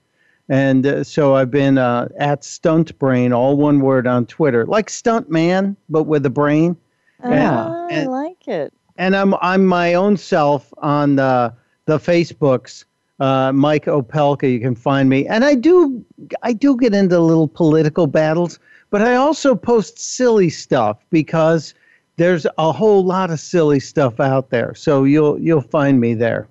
[0.48, 4.90] And uh, so I've been uh, at Stunt Brain, all one word on Twitter, like
[4.90, 6.76] Stunt Man, but with a brain.
[7.22, 11.52] Oh, and, and, I like it and I'm I'm my own self on the
[11.86, 12.84] the Facebooks.
[13.20, 16.04] Uh, Mike Opelka, you can find me, and I do
[16.42, 18.58] I do get into little political battles,
[18.90, 21.74] but I also post silly stuff because
[22.16, 24.74] there's a whole lot of silly stuff out there.
[24.74, 26.48] So you'll you'll find me there.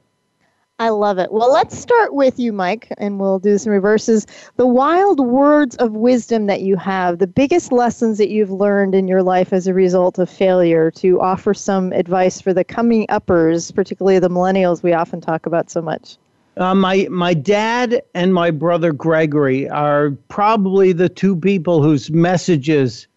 [0.80, 1.32] I love it.
[1.32, 4.26] Well, let's start with you, Mike, and we'll do some reverses.
[4.56, 9.08] The wild words of wisdom that you have, the biggest lessons that you've learned in
[9.08, 13.72] your life as a result of failure, to offer some advice for the coming uppers,
[13.72, 16.18] particularly the millennials we often talk about so much.
[16.58, 23.08] Uh, my my dad and my brother Gregory are probably the two people whose messages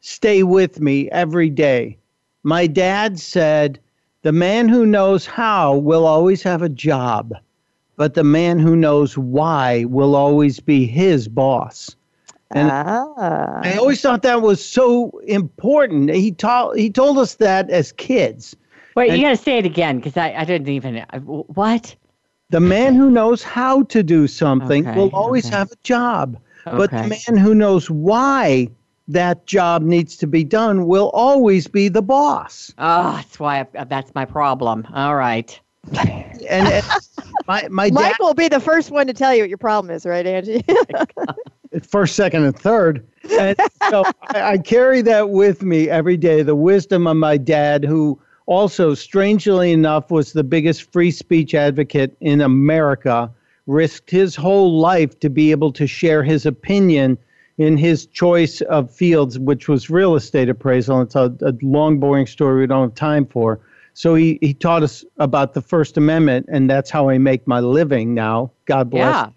[0.00, 1.98] stay with me every day.
[2.42, 3.80] My dad said,
[4.26, 7.32] the man who knows how will always have a job,
[7.94, 11.94] but the man who knows why will always be his boss.
[12.50, 13.60] And ah.
[13.62, 16.10] I always thought that was so important.
[16.10, 18.56] He taught he told us that as kids.
[18.96, 21.94] Wait, and you got to say it again because I, I didn't even what.
[22.50, 25.54] The man who knows how to do something okay, will always okay.
[25.54, 26.36] have a job,
[26.66, 26.76] okay.
[26.76, 28.70] but the man who knows why
[29.08, 32.72] that job needs to be done will always be the boss.
[32.78, 34.86] Oh, that's why I, that's my problem.
[34.92, 35.58] All right.
[36.48, 36.84] and,
[37.46, 39.94] my my Mike dad, will be the first one to tell you what your problem
[39.94, 40.64] is, right, Angie?
[41.88, 43.06] first, second, and third.
[43.38, 43.56] And
[43.90, 46.42] so I, I carry that with me every day.
[46.42, 52.16] The wisdom of my dad, who also, strangely enough, was the biggest free speech advocate
[52.20, 53.30] in America,
[53.66, 57.18] risked his whole life to be able to share his opinion
[57.58, 61.00] in his choice of fields, which was real estate appraisal.
[61.02, 63.60] It's a, a long, boring story we don't have time for.
[63.94, 67.60] So he, he taught us about the First Amendment, and that's how I make my
[67.60, 68.50] living now.
[68.66, 69.14] God bless.
[69.14, 69.30] Yeah.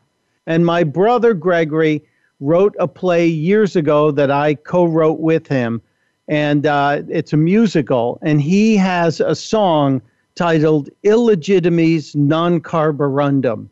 [0.47, 2.03] And my brother Gregory
[2.41, 5.81] wrote a play years ago that I co wrote with him,
[6.27, 8.19] and uh, it's a musical.
[8.21, 10.01] And he has a song
[10.35, 13.69] titled Illegitimes Non Carborundum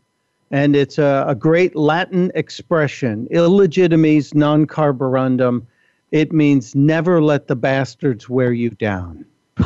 [0.52, 5.66] and it's a, a great Latin expression, illegitimes non carborundum.
[6.12, 9.26] It means never let the bastards wear you down.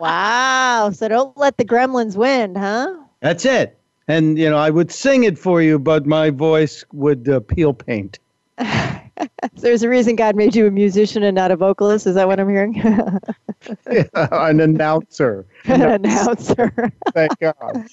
[0.00, 0.90] wow.
[0.92, 2.96] So don't let the gremlins win, huh?
[3.20, 3.78] That's it.
[4.06, 7.74] And, you know, I would sing it for you, but my voice would uh, peel
[7.74, 8.18] paint.
[9.54, 12.06] There's a reason God made you a musician and not a vocalist.
[12.06, 12.74] Is that what I'm hearing?
[13.90, 15.46] yeah, an announcer.
[15.64, 16.92] An announcer.
[17.12, 17.86] Thank God.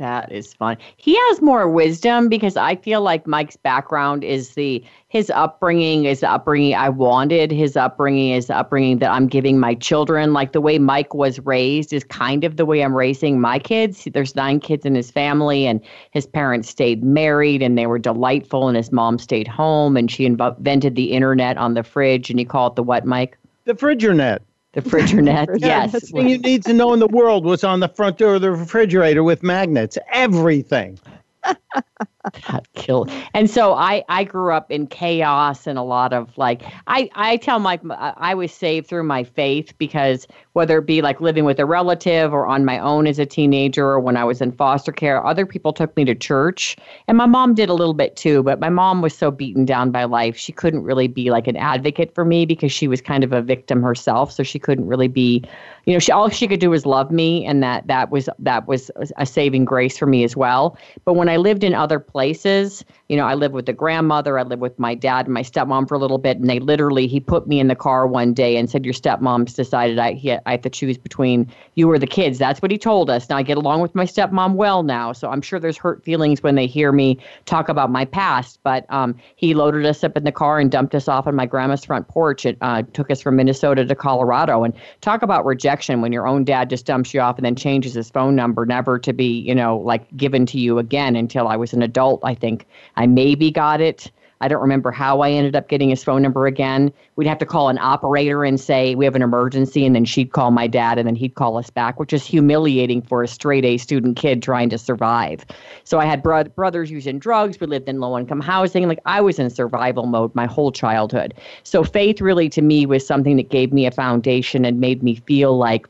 [0.00, 0.78] That is fun.
[0.96, 6.20] He has more wisdom because I feel like Mike's background is the his upbringing is
[6.20, 7.52] the upbringing I wanted.
[7.52, 10.32] His upbringing is the upbringing that I'm giving my children.
[10.32, 14.08] Like the way Mike was raised is kind of the way I'm raising my kids.
[14.10, 15.82] There's nine kids in his family, and
[16.12, 20.24] his parents stayed married and they were delightful, and his mom stayed home and she
[20.24, 22.30] invented the internet on the fridge.
[22.30, 23.36] And you call it the what, Mike?
[23.66, 24.40] The fridge net.
[24.72, 25.92] The Frigidaire, yes.
[25.92, 28.40] The thing you need to know in the world was on the front door of
[28.40, 29.98] the refrigerator with magnets.
[30.12, 30.98] Everything.
[31.44, 33.10] That killed.
[33.32, 37.36] And so I I grew up in chaos and a lot of like I I
[37.38, 41.58] tell my I was saved through my faith because whether it be like living with
[41.58, 44.92] a relative or on my own as a teenager or when I was in foster
[44.92, 46.76] care, other people took me to church.
[47.08, 49.90] And my mom did a little bit too, but my mom was so beaten down
[49.90, 53.24] by life, she couldn't really be like an advocate for me because she was kind
[53.24, 54.32] of a victim herself.
[54.32, 55.42] So she couldn't really be,
[55.86, 58.66] you know, she all she could do was love me and that that was that
[58.66, 60.76] was a saving grace for me as well.
[61.04, 64.42] But when I lived in other places, you know, I lived with a grandmother, I
[64.42, 67.18] lived with my dad and my stepmom for a little bit, and they literally he
[67.18, 70.52] put me in the car one day and said, Your stepmom's decided I he, I
[70.52, 72.38] have to choose between you or the kids.
[72.38, 73.28] That's what he told us.
[73.28, 76.42] Now I get along with my stepmom well now, so I'm sure there's hurt feelings
[76.42, 78.60] when they hear me talk about my past.
[78.62, 81.46] But um, he loaded us up in the car and dumped us off on my
[81.46, 82.46] grandma's front porch.
[82.46, 86.44] It uh, took us from Minnesota to Colorado, and talk about rejection when your own
[86.44, 89.54] dad just dumps you off and then changes his phone number, never to be you
[89.54, 92.20] know like given to you again until I was an adult.
[92.24, 92.66] I think
[92.96, 94.10] I maybe got it.
[94.42, 96.92] I don't remember how I ended up getting his phone number again.
[97.16, 100.32] We'd have to call an operator and say we have an emergency, and then she'd
[100.32, 103.66] call my dad, and then he'd call us back, which is humiliating for a straight
[103.66, 105.44] A student kid trying to survive.
[105.84, 107.60] So I had bro- brothers using drugs.
[107.60, 108.88] We lived in low income housing.
[108.88, 111.34] Like I was in survival mode my whole childhood.
[111.62, 115.16] So faith really to me was something that gave me a foundation and made me
[115.16, 115.86] feel like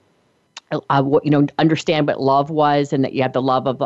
[0.73, 3.81] uh, you know understand what love was and that you had the love of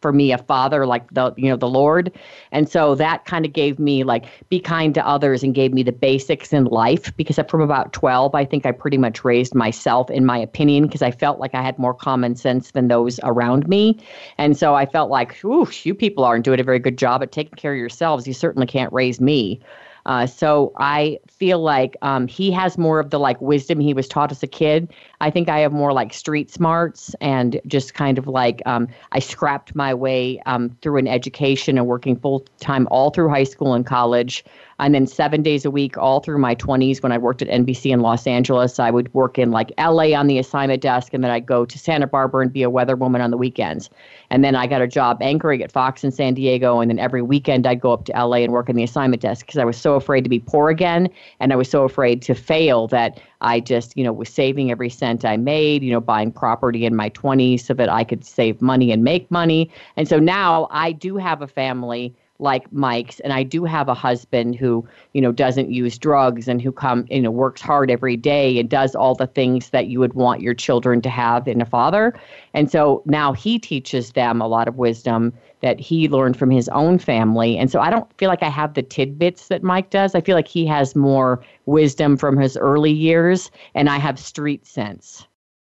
[0.00, 2.12] for me a father like the you know the lord.
[2.52, 5.82] And so that kind of gave me like be kind to others and gave me
[5.82, 10.10] the basics in life because from about 12 i think i pretty much raised myself
[10.10, 13.68] in my opinion because i felt like i had more common sense than those around
[13.68, 13.98] me.
[14.38, 17.32] And so i felt like ooh you people aren't doing a very good job at
[17.32, 18.26] taking care of yourselves.
[18.26, 19.60] You certainly can't raise me
[20.06, 24.06] uh, so I feel like um, he has more of the like wisdom he was
[24.06, 24.92] taught as a kid.
[25.20, 29.18] I think I have more like street smarts and just kind of like um, I
[29.18, 33.74] scrapped my way um, through an education and working full time all through high school
[33.74, 34.44] and college.
[34.78, 37.90] And then seven days a week, all through my 20s, when I worked at NBC
[37.92, 41.30] in Los Angeles, I would work in like LA on the assignment desk, and then
[41.30, 43.88] I'd go to Santa Barbara and be a weather woman on the weekends.
[44.28, 47.22] And then I got a job anchoring at Fox in San Diego, and then every
[47.22, 49.78] weekend I'd go up to LA and work in the assignment desk because I was
[49.78, 51.08] so afraid to be poor again,
[51.40, 54.90] and I was so afraid to fail that I just, you know, was saving every
[54.90, 58.60] cent I made, you know, buying property in my 20s so that I could save
[58.60, 59.70] money and make money.
[59.96, 63.94] And so now I do have a family like Mike's, and I do have a
[63.94, 68.16] husband who, you know, doesn't use drugs and who come, you know, works hard every
[68.16, 71.60] day and does all the things that you would want your children to have in
[71.60, 72.18] a father.
[72.54, 76.68] And so now he teaches them a lot of wisdom that he learned from his
[76.70, 77.56] own family.
[77.56, 80.14] And so I don't feel like I have the tidbits that Mike does.
[80.14, 84.66] I feel like he has more wisdom from his early years, and I have street
[84.66, 85.26] sense.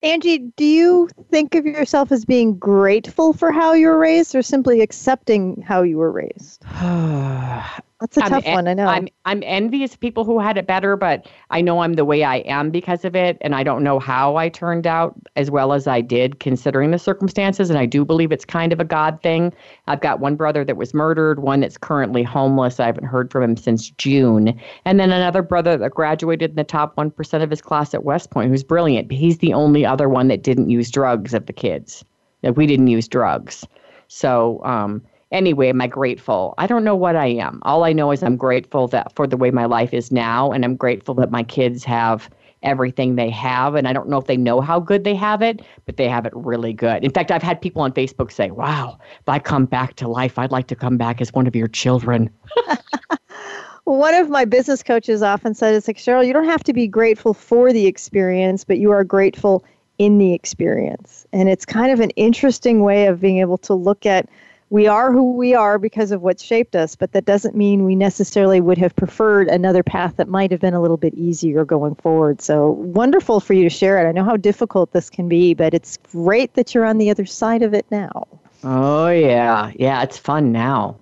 [0.02, 4.42] Angie, do you think of yourself as being grateful for how you were raised or
[4.42, 6.64] simply accepting how you were raised?
[8.02, 8.86] That's a I'm tough en- one, I know.
[8.86, 12.24] I'm I'm envious of people who had it better, but I know I'm the way
[12.24, 15.72] I am because of it, and I don't know how I turned out as well
[15.72, 17.70] as I did considering the circumstances.
[17.70, 19.52] And I do believe it's kind of a God thing.
[19.86, 22.80] I've got one brother that was murdered, one that's currently homeless.
[22.80, 26.64] I haven't heard from him since June, and then another brother that graduated in the
[26.64, 29.06] top one percent of his class at West Point, who's brilliant.
[29.06, 32.04] But He's the only other one that didn't use drugs of the kids.
[32.42, 33.64] That we didn't use drugs.
[34.08, 35.02] So um,
[35.32, 36.54] anyway, am I grateful?
[36.58, 37.60] I don't know what I am.
[37.62, 40.64] All I know is I'm grateful that for the way my life is now, and
[40.64, 42.30] I'm grateful that my kids have
[42.62, 43.74] everything they have.
[43.74, 46.26] And I don't know if they know how good they have it, but they have
[46.26, 47.04] it really good.
[47.04, 50.38] In fact, I've had people on Facebook say, Wow, if I come back to life,
[50.38, 52.30] I'd like to come back as one of your children.
[53.84, 56.86] one of my business coaches often said, It's like, Cheryl, you don't have to be
[56.86, 59.64] grateful for the experience, but you are grateful
[59.98, 61.26] in the experience.
[61.32, 64.28] And it's kind of an interesting way of being able to look at
[64.72, 67.94] we are who we are because of what shaped us, but that doesn't mean we
[67.94, 71.94] necessarily would have preferred another path that might have been a little bit easier going
[71.96, 72.40] forward.
[72.40, 74.08] So wonderful for you to share it.
[74.08, 77.26] I know how difficult this can be, but it's great that you're on the other
[77.26, 78.26] side of it now.
[78.64, 79.72] Oh, yeah.
[79.76, 80.96] Yeah, it's fun now.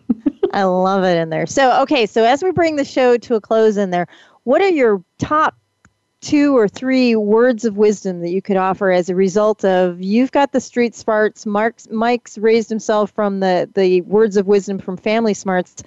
[0.52, 1.46] I love it in there.
[1.46, 4.06] So, okay, so as we bring the show to a close in there,
[4.42, 5.56] what are your top
[6.24, 10.32] two or three words of wisdom that you could offer as a result of you've
[10.32, 11.44] got the street smarts.
[11.44, 15.82] Mark's mike's raised himself from the the words of wisdom from family smarts.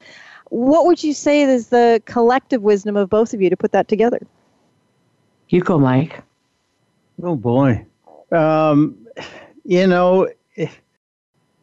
[0.50, 3.88] What would you say is the collective wisdom of both of you to put that
[3.88, 4.20] together?
[5.50, 6.22] You go mike.
[7.24, 7.86] Oh boy.
[8.32, 9.08] Um,
[9.66, 10.30] you know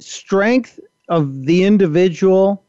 [0.01, 2.64] strength of the individual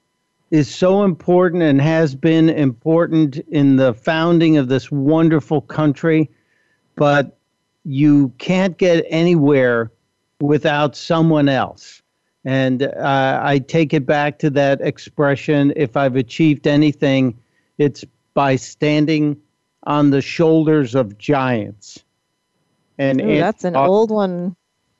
[0.56, 6.32] is so important and has been important in the founding of this wonderful country,
[6.95, 7.38] but
[7.84, 9.91] you can't get anywhere
[10.39, 12.01] without someone else.
[12.45, 17.38] And uh, I take it back to that expression if I've achieved anything,
[17.78, 19.36] it's by standing
[19.84, 22.01] on the shoulders of giants.
[22.97, 24.56] And Ooh, that's an old one.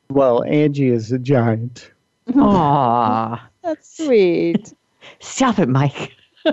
[0.10, 1.92] Well, Angie is a giant.
[2.28, 3.40] Aww.
[3.64, 4.74] that's sweet.
[5.20, 6.12] Stop it, Mike.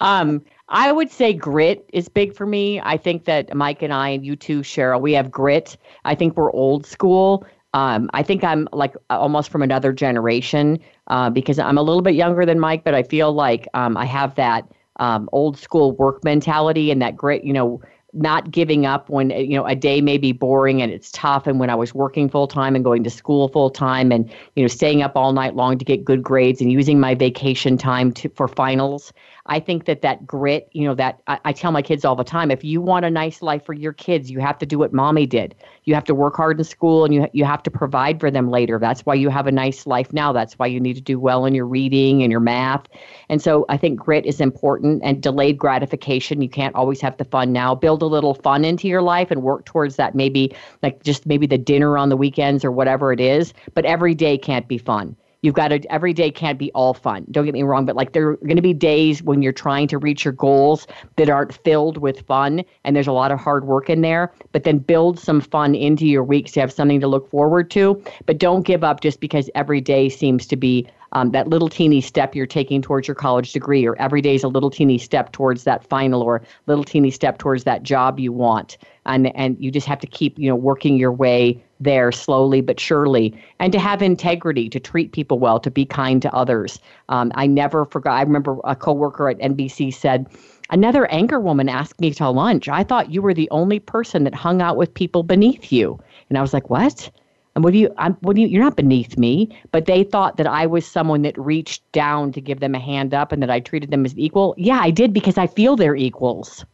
[0.00, 2.80] um, I would say grit is big for me.
[2.80, 5.76] I think that Mike and I and you too, Cheryl, we have grit.
[6.04, 7.44] I think we're old school.
[7.74, 12.14] Um, I think I'm like almost from another generation uh, because I'm a little bit
[12.14, 14.68] younger than Mike, but I feel like um, I have that
[14.98, 17.44] um, old school work mentality and that grit.
[17.44, 17.80] You know,
[18.12, 21.46] not giving up when you know a day may be boring and it's tough.
[21.46, 24.62] And when i was working full time and going to school full time and you
[24.62, 28.12] know staying up all night long to get good grades and using my vacation time
[28.12, 29.12] to, for finals
[29.50, 32.22] I think that that grit, you know, that I, I, tell my kids all the
[32.22, 34.92] time, if you want a nice life for your kids, you have to do what
[34.92, 35.56] mommy did.
[35.84, 38.48] You have to work hard in school and you, you have to provide for them
[38.48, 38.78] later.
[38.78, 40.32] That's why you have a nice life now.
[40.32, 42.86] That's why you need to do well in your reading and your math.
[43.28, 46.42] And so I think grit is important and delayed gratification.
[46.42, 47.74] You can't always have the fun now.
[47.74, 51.48] Build a little fun into your life and work towards that maybe like just maybe
[51.48, 53.52] the dinner on the weekends or whatever it is.
[53.74, 55.16] But every day can't be fun.
[55.42, 57.24] You've got to, every day can't be all fun.
[57.30, 59.88] Don't get me wrong, but like there are going to be days when you're trying
[59.88, 60.86] to reach your goals
[61.16, 64.64] that aren't filled with fun and there's a lot of hard work in there, but
[64.64, 68.02] then build some fun into your weeks to have something to look forward to.
[68.26, 72.00] But don't give up just because every day seems to be um, that little teeny
[72.00, 75.32] step you're taking towards your college degree, or every day is a little teeny step
[75.32, 78.78] towards that final, or little teeny step towards that job you want.
[79.06, 82.78] And and you just have to keep you know working your way there slowly but
[82.78, 86.78] surely, and to have integrity, to treat people well, to be kind to others.
[87.08, 88.14] Um, I never forgot.
[88.14, 90.26] I remember a coworker at NBC said.
[90.72, 92.68] Another anchor woman asked me to lunch.
[92.68, 95.98] I thought you were the only person that hung out with people beneath you.
[96.28, 97.10] And I was like, what?
[97.54, 100.36] And what do you, I'm, what do you, you're not beneath me, but they thought
[100.36, 103.50] that I was someone that reached down to give them a hand up and that
[103.50, 104.54] I treated them as equal.
[104.56, 106.64] Yeah, I did because I feel they're equals.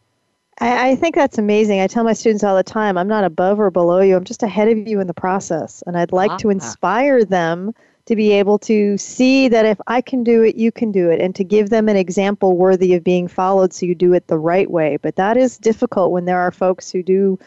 [0.59, 1.81] I, I think that's amazing.
[1.81, 4.15] I tell my students all the time, I'm not above or below you.
[4.15, 5.83] I'm just ahead of you in the process.
[5.85, 6.51] And I'd like to ah.
[6.51, 7.73] inspire them
[8.05, 11.19] to be able to see that if I can do it, you can do it,
[11.19, 14.37] and to give them an example worthy of being followed so you do it the
[14.37, 14.97] right way.
[15.01, 17.37] But that is difficult when there are folks who do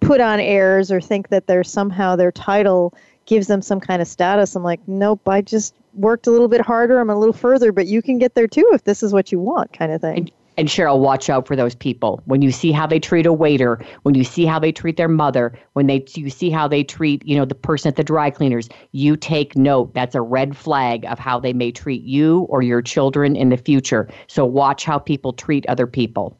[0.00, 2.94] put on airs or think that there's somehow their title
[3.26, 4.56] gives them some kind of status.
[4.56, 6.98] I'm like, nope, I just worked a little bit harder.
[6.98, 9.38] I'm a little further, but you can get there too if this is what you
[9.38, 10.30] want, kind of thing.
[10.58, 12.22] And, Cheryl, watch out for those people.
[12.24, 15.08] When you see how they treat a waiter, when you see how they treat their
[15.08, 18.30] mother, when they you see how they treat, you know, the person at the dry
[18.30, 19.92] cleaners, you take note.
[19.92, 23.58] That's a red flag of how they may treat you or your children in the
[23.58, 24.08] future.
[24.28, 26.38] So watch how people treat other people.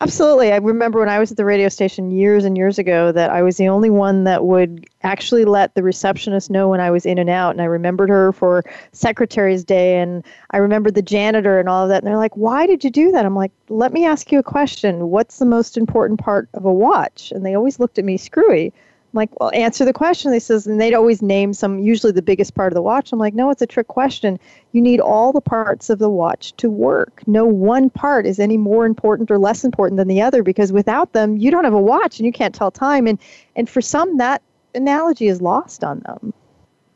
[0.00, 0.52] Absolutely.
[0.52, 3.42] I remember when I was at the radio station years and years ago that I
[3.42, 7.18] was the only one that would actually let the receptionist know when I was in
[7.18, 7.50] and out.
[7.50, 10.22] And I remembered her for Secretary's Day and
[10.52, 12.04] I remembered the janitor and all of that.
[12.04, 13.26] And they're like, why did you do that?
[13.26, 15.10] I'm like, let me ask you a question.
[15.10, 17.32] What's the most important part of a watch?
[17.32, 18.72] And they always looked at me screwy.
[19.12, 20.30] I'm like, well, answer the question.
[20.30, 23.10] They says, and they'd always name some, usually the biggest part of the watch.
[23.10, 24.38] I'm like, no, it's a trick question.
[24.72, 27.22] You need all the parts of the watch to work.
[27.26, 31.14] No one part is any more important or less important than the other because without
[31.14, 33.06] them, you don't have a watch and you can't tell time.
[33.06, 33.18] And
[33.56, 34.42] and for some, that
[34.74, 36.34] analogy is lost on them.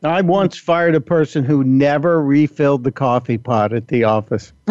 [0.03, 4.53] I once fired a person who never refilled the coffee pot at the office.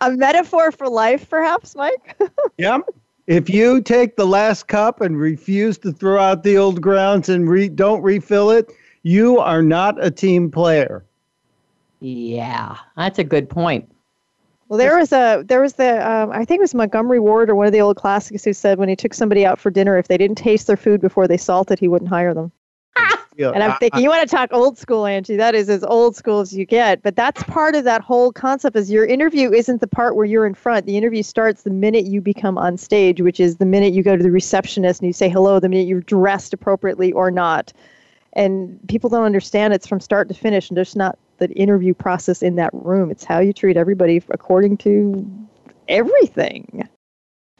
[0.00, 2.20] a metaphor for life, perhaps, Mike?
[2.58, 2.82] yep.
[3.30, 7.48] If you take the last cup and refuse to throw out the old grounds and
[7.48, 8.72] re- don't refill it,
[9.04, 11.04] you are not a team player.
[12.00, 13.88] Yeah, that's a good point.
[14.68, 17.54] Well, there was a there was the um, I think it was Montgomery Ward or
[17.54, 20.08] one of the old classics who said when he took somebody out for dinner, if
[20.08, 22.50] they didn't taste their food before they salted, he wouldn't hire them
[23.48, 25.36] and I'm thinking, you want to talk old school, Angie?
[25.36, 27.02] That is as old school as you get.
[27.02, 28.76] But that's part of that whole concept.
[28.76, 30.86] Is your interview isn't the part where you're in front.
[30.86, 34.16] The interview starts the minute you become on stage, which is the minute you go
[34.16, 37.72] to the receptionist and you say hello, the minute you're dressed appropriately or not.
[38.34, 42.42] And people don't understand it's from start to finish, and there's not the interview process
[42.42, 43.10] in that room.
[43.10, 45.48] It's how you treat everybody according to
[45.88, 46.88] everything.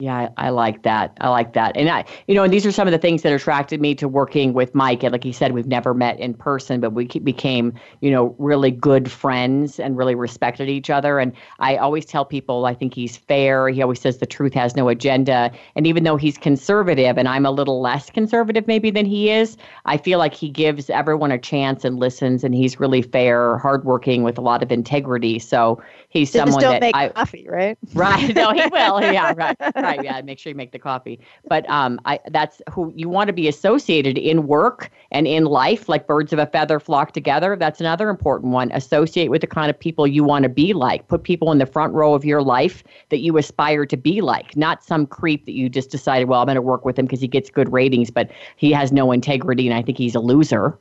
[0.01, 1.17] Yeah, I, I, like that.
[1.21, 1.77] I like that.
[1.77, 4.09] And I, you know, and these are some of the things that attracted me to
[4.09, 5.03] working with Mike.
[5.03, 8.71] And like he said, we've never met in person, but we became, you know, really
[8.71, 11.19] good friends and really respected each other.
[11.19, 13.69] And I always tell people, I think he's fair.
[13.69, 15.51] He always says the truth has no agenda.
[15.77, 19.59] And even though he's conservative and I'm a little less conservative maybe than he is,
[19.85, 22.43] I feel like he gives everyone a chance and listens.
[22.43, 25.39] And he's really fair, hardworking with a lot of integrity.
[25.41, 27.77] So he's so someone just don't that make I, coffee, right?
[27.93, 28.35] Right.
[28.35, 29.03] No, he will.
[29.03, 29.35] Yeah.
[29.37, 29.57] Right.
[29.90, 30.05] Right right.
[30.05, 31.21] Yeah, make sure you make the coffee.
[31.49, 35.89] But um, I that's who you want to be associated in work and in life,
[35.89, 37.57] like birds of a feather flock together.
[37.57, 38.71] That's another important one.
[38.73, 41.09] Associate with the kind of people you want to be like.
[41.09, 44.57] Put people in the front row of your life that you aspire to be like,
[44.57, 47.21] not some creep that you just decided, well, I'm going to work with him because
[47.21, 50.79] he gets good ratings, but he has no integrity and I think he's a loser.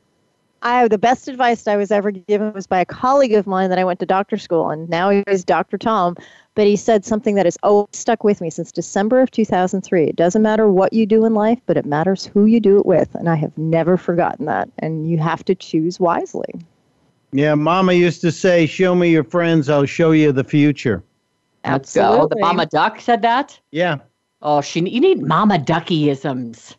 [0.62, 3.80] I the best advice I was ever given was by a colleague of mine that
[3.80, 5.78] I went to doctor school, and now he's Dr.
[5.78, 6.16] Tom.
[6.56, 10.04] But he said something that has always stuck with me since December of 2003.
[10.04, 12.86] It doesn't matter what you do in life, but it matters who you do it
[12.86, 14.70] with, and I have never forgotten that.
[14.80, 16.54] And you have to choose wisely.
[17.32, 21.04] Yeah, Mama used to say, "Show me your friends, I'll show you the future."
[21.64, 22.20] Absolutely.
[22.20, 23.60] Oh, the Mama Duck said that.
[23.72, 23.98] Yeah.
[24.42, 26.76] Oh, she you need Mama Duckyisms.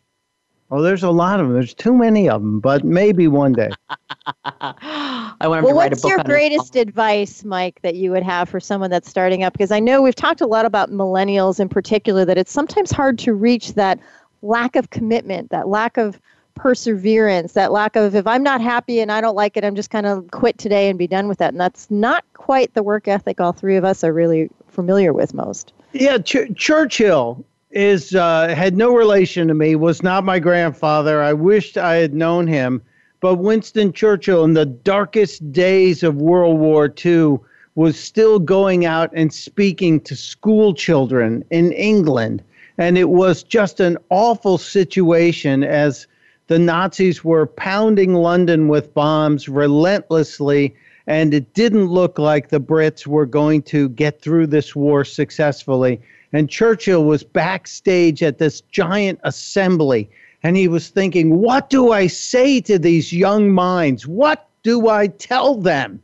[0.73, 1.53] Oh, there's a lot of them.
[1.53, 3.71] There's too many of them, but maybe one day.
[4.61, 6.03] I want well, to write a book.
[6.03, 9.51] What's your greatest advice, Mike, that you would have for someone that's starting up?
[9.51, 13.19] Because I know we've talked a lot about millennials in particular, that it's sometimes hard
[13.19, 13.99] to reach that
[14.41, 16.21] lack of commitment, that lack of
[16.55, 19.89] perseverance, that lack of if I'm not happy and I don't like it, I'm just
[19.89, 21.53] kind of quit today and be done with that.
[21.53, 25.33] And that's not quite the work ethic all three of us are really familiar with
[25.33, 25.73] most.
[25.91, 31.21] Yeah, Ch- Churchill is uh, had no relation to me, was not my grandfather.
[31.21, 32.81] I wished I had known him.
[33.21, 37.37] But Winston Churchill, in the darkest days of World War II,
[37.75, 42.43] was still going out and speaking to school children in England.
[42.77, 46.07] And it was just an awful situation as
[46.47, 50.75] the Nazis were pounding London with bombs relentlessly.
[51.05, 56.01] And it didn't look like the Brits were going to get through this war successfully.
[56.33, 60.09] And Churchill was backstage at this giant assembly
[60.43, 64.07] and he was thinking, what do I say to these young minds?
[64.07, 66.01] What do I tell them?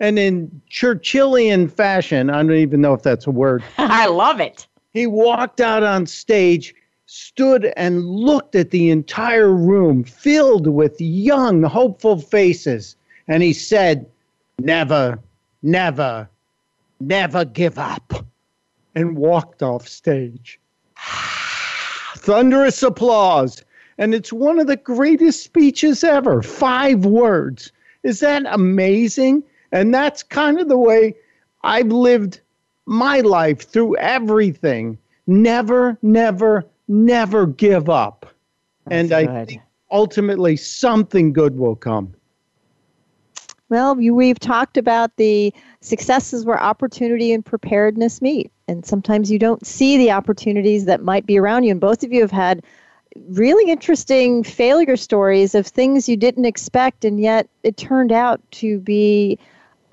[0.00, 3.62] And in Churchillian fashion, I don't even know if that's a word.
[3.78, 4.66] I love it.
[4.92, 6.74] He walked out on stage,
[7.06, 12.96] stood and looked at the entire room filled with young, hopeful faces.
[13.28, 14.06] And he said,
[14.58, 15.18] Never,
[15.62, 16.28] never,
[16.98, 18.26] never give up
[18.96, 20.58] and walked off stage.
[22.16, 23.62] Thunderous applause.
[23.98, 26.42] And it's one of the greatest speeches ever.
[26.42, 27.70] Five words.
[28.02, 29.44] Is that amazing?
[29.70, 31.14] And that's kind of the way
[31.62, 32.40] I've lived
[32.86, 34.98] my life through everything.
[35.26, 38.26] Never, never, never give up.
[38.86, 39.48] That's and I good.
[39.48, 42.14] think ultimately something good will come.
[43.68, 48.52] Well, you, we've talked about the successes where opportunity and preparedness meet.
[48.68, 51.70] And sometimes you don't see the opportunities that might be around you.
[51.70, 52.62] And both of you have had
[53.28, 58.78] really interesting failure stories of things you didn't expect, and yet it turned out to
[58.80, 59.38] be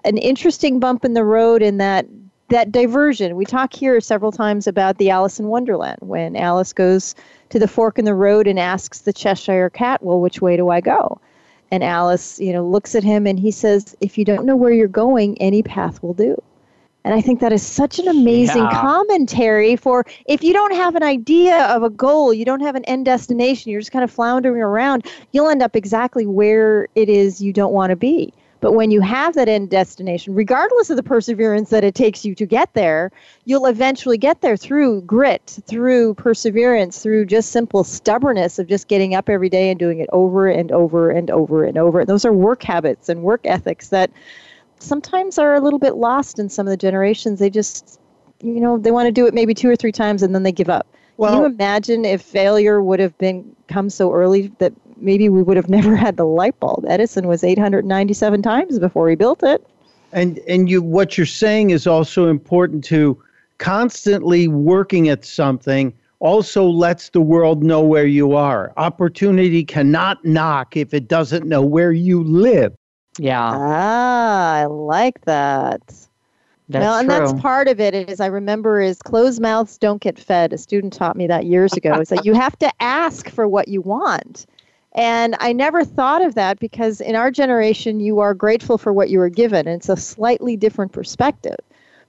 [0.06, 2.06] an interesting bump in the road in that
[2.50, 3.36] that diversion.
[3.36, 7.16] We talk here several times about the Alice in Wonderland when Alice goes
[7.50, 10.70] to the fork in the road and asks the Cheshire Cat, "Well, which way do
[10.70, 11.20] I go?"
[11.74, 14.72] And Alice, you know, looks at him and he says, If you don't know where
[14.72, 16.40] you're going, any path will do.
[17.04, 18.82] And I think that is such an amazing yeah.
[18.82, 22.86] commentary for if you don't have an idea of a goal, you don't have an
[22.86, 27.42] end destination, you're just kind of floundering around, you'll end up exactly where it is
[27.42, 28.34] you don't want to be.
[28.64, 32.34] But when you have that end destination, regardless of the perseverance that it takes you
[32.36, 33.12] to get there,
[33.44, 39.16] you'll eventually get there through grit, through perseverance, through just simple stubbornness of just getting
[39.16, 42.00] up every day and doing it over and over and over and over.
[42.00, 44.12] And those are work habits and work ethics that
[44.84, 47.40] sometimes are a little bit lost in some of the generations.
[47.40, 48.00] They just,
[48.42, 50.52] you know, they want to do it maybe two or three times and then they
[50.52, 50.88] give up.
[51.18, 55.44] Well, Can you imagine if failure would have been come so early that maybe we
[55.44, 56.86] would have never had the light bulb.
[56.88, 59.66] Edison was 897 times before he built it.
[60.12, 63.22] And and you what you're saying is also important to
[63.58, 68.72] constantly working at something also lets the world know where you are.
[68.78, 72.74] Opportunity cannot knock if it doesn't know where you live.
[73.18, 73.52] Yeah.
[73.54, 75.82] Ah, I like that.
[76.70, 77.20] That's well, and true.
[77.20, 77.94] that's part of it.
[77.94, 80.54] Is I remember is closed mouths don't get fed.
[80.54, 82.00] A student taught me that years ago.
[82.00, 84.46] Is that you have to ask for what you want.
[84.94, 89.10] And I never thought of that because in our generation, you are grateful for what
[89.10, 89.68] you were given.
[89.68, 91.58] And it's a slightly different perspective.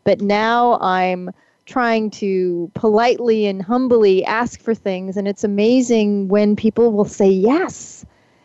[0.04, 1.30] But now I'm
[1.64, 5.16] trying to politely and humbly ask for things.
[5.16, 8.04] And it's amazing when people will say yes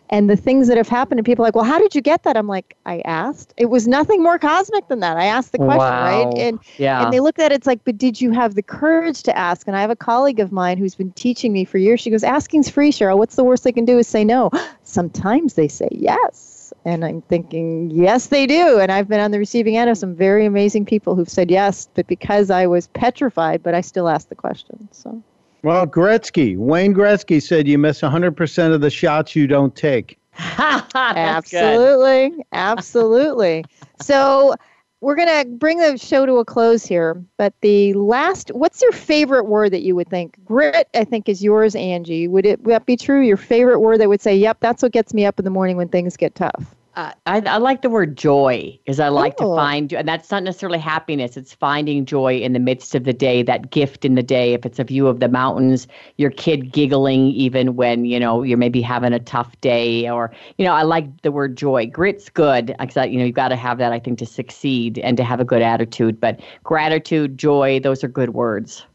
[0.09, 2.23] and the things that have happened and people are like well how did you get
[2.23, 5.57] that i'm like i asked it was nothing more cosmic than that i asked the
[5.57, 6.25] question wow.
[6.25, 7.03] right and yeah.
[7.03, 9.67] and they look at it it's like but did you have the courage to ask
[9.67, 12.23] and i have a colleague of mine who's been teaching me for years she goes
[12.23, 14.49] asking's free cheryl what's the worst they can do is say no
[14.83, 18.79] sometimes they say yes And I'm thinking, yes, they do.
[18.79, 21.89] And I've been on the receiving end of some very amazing people who've said yes,
[21.93, 24.87] but because I was petrified, but I still asked the question.
[24.91, 25.21] So.
[25.61, 30.17] Well, Gretzky, Wayne Gretzky said you miss 100% of the shots you don't take.
[30.37, 32.43] absolutely.
[32.53, 33.65] Absolutely.
[34.01, 34.55] so
[35.01, 37.23] we're going to bring the show to a close here.
[37.37, 40.37] But the last, what's your favorite word that you would think?
[40.43, 42.27] Grit, I think, is yours, Angie.
[42.27, 43.21] Would it would that be true?
[43.21, 45.77] Your favorite word that would say, yep, that's what gets me up in the morning
[45.77, 46.75] when things get tough?
[46.99, 49.51] Uh, I, I, like the word joy because I like oh.
[49.51, 51.37] to find, and that's not necessarily happiness.
[51.37, 54.51] It's finding joy in the midst of the day, that gift in the day.
[54.51, 55.87] If it's a view of the mountains,
[56.17, 60.65] your kid giggling even when you know you're maybe having a tough day, or you
[60.65, 61.85] know, I like the word joy.
[61.85, 65.15] Grit's good because you know you've got to have that, I think, to succeed and
[65.15, 66.19] to have a good attitude.
[66.19, 68.85] But gratitude, joy, those are good words.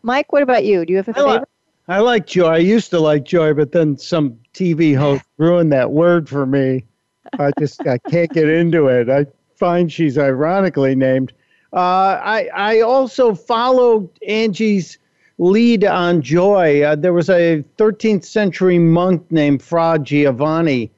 [0.00, 0.86] Mike, what about you?
[0.86, 1.28] Do you have a favorite?
[1.28, 1.48] I like,
[1.88, 2.48] I like joy.
[2.48, 6.86] I used to like joy, but then some TV host ruined that word for me.
[7.38, 9.08] I just I can't get into it.
[9.08, 11.32] I find she's ironically named.
[11.72, 14.98] Uh, I I also followed Angie's
[15.38, 16.82] lead on joy.
[16.82, 20.90] Uh, there was a 13th century monk named Fra Giovanni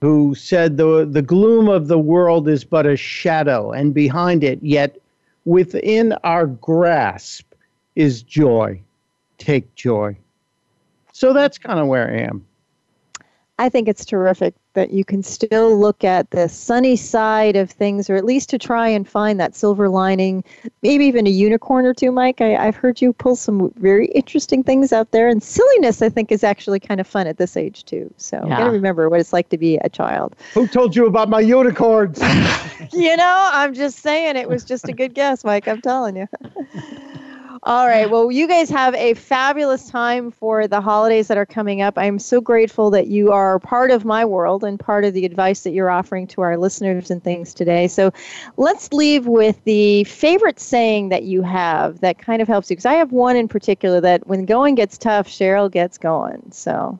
[0.00, 4.58] who said the the gloom of the world is but a shadow, and behind it,
[4.62, 4.98] yet
[5.44, 7.52] within our grasp,
[7.94, 8.80] is joy.
[9.38, 10.16] Take joy.
[11.12, 12.44] So that's kind of where I am.
[13.58, 18.10] I think it's terrific that you can still look at the sunny side of things,
[18.10, 20.42] or at least to try and find that silver lining,
[20.82, 22.40] maybe even a unicorn or two, Mike.
[22.40, 26.32] I, have heard you pull some very interesting things out there, and silliness, I think,
[26.32, 28.12] is actually kind of fun at this age, too.
[28.16, 28.42] So yeah.
[28.42, 30.34] you gotta remember what it's like to be a child.
[30.54, 32.20] Who told you about my unicorns?
[32.92, 35.68] you know, I'm just saying it was just a good guess, Mike.
[35.68, 36.26] I'm telling you.
[37.66, 38.10] All right.
[38.10, 41.96] Well, you guys have a fabulous time for the holidays that are coming up.
[41.96, 45.62] I'm so grateful that you are part of my world and part of the advice
[45.62, 47.88] that you're offering to our listeners and things today.
[47.88, 48.12] So
[48.58, 52.76] let's leave with the favorite saying that you have that kind of helps you.
[52.76, 56.42] Because I have one in particular that when going gets tough, Cheryl gets going.
[56.52, 56.98] So.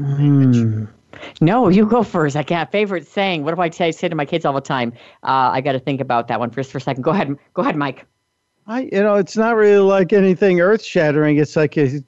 [0.00, 0.88] Mm.
[1.42, 2.34] No, you go first.
[2.34, 2.72] I can't.
[2.72, 3.44] Favorite saying.
[3.44, 4.94] What do I say, say to my kids all the time?
[5.22, 7.02] Uh, I got to think about that one first for a second.
[7.02, 7.36] Go ahead.
[7.52, 8.06] Go ahead, Mike.
[8.66, 11.38] I, you know, it's not really like anything earth shattering.
[11.38, 12.04] It's like it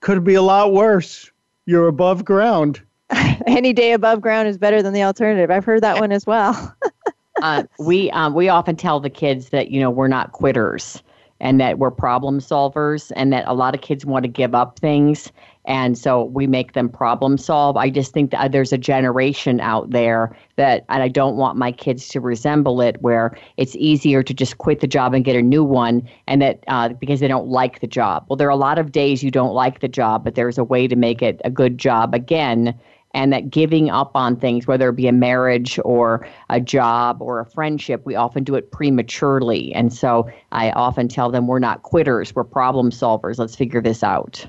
[0.00, 1.30] could be a lot worse.
[1.66, 2.80] You're above ground.
[3.46, 5.50] Any day above ground is better than the alternative.
[5.50, 6.74] I've heard that one as well.
[7.42, 11.02] uh, we um, we often tell the kids that you know we're not quitters
[11.42, 14.78] and that we're problem solvers and that a lot of kids want to give up
[14.78, 15.30] things
[15.64, 17.76] and so we make them problem solve.
[17.76, 21.72] I just think that there's a generation out there that and i don't want my
[21.72, 25.42] kids to resemble it where it's easier to just quit the job and get a
[25.42, 28.24] new one and that uh, because they don't like the job.
[28.28, 30.64] Well there are a lot of days you don't like the job but there's a
[30.64, 32.78] way to make it a good job again
[33.14, 37.40] and that giving up on things, whether it be a marriage or a job or
[37.40, 39.74] a friendship, we often do it prematurely.
[39.74, 43.38] And so I often tell them we're not quitters, we're problem solvers.
[43.38, 44.46] Let's figure this out.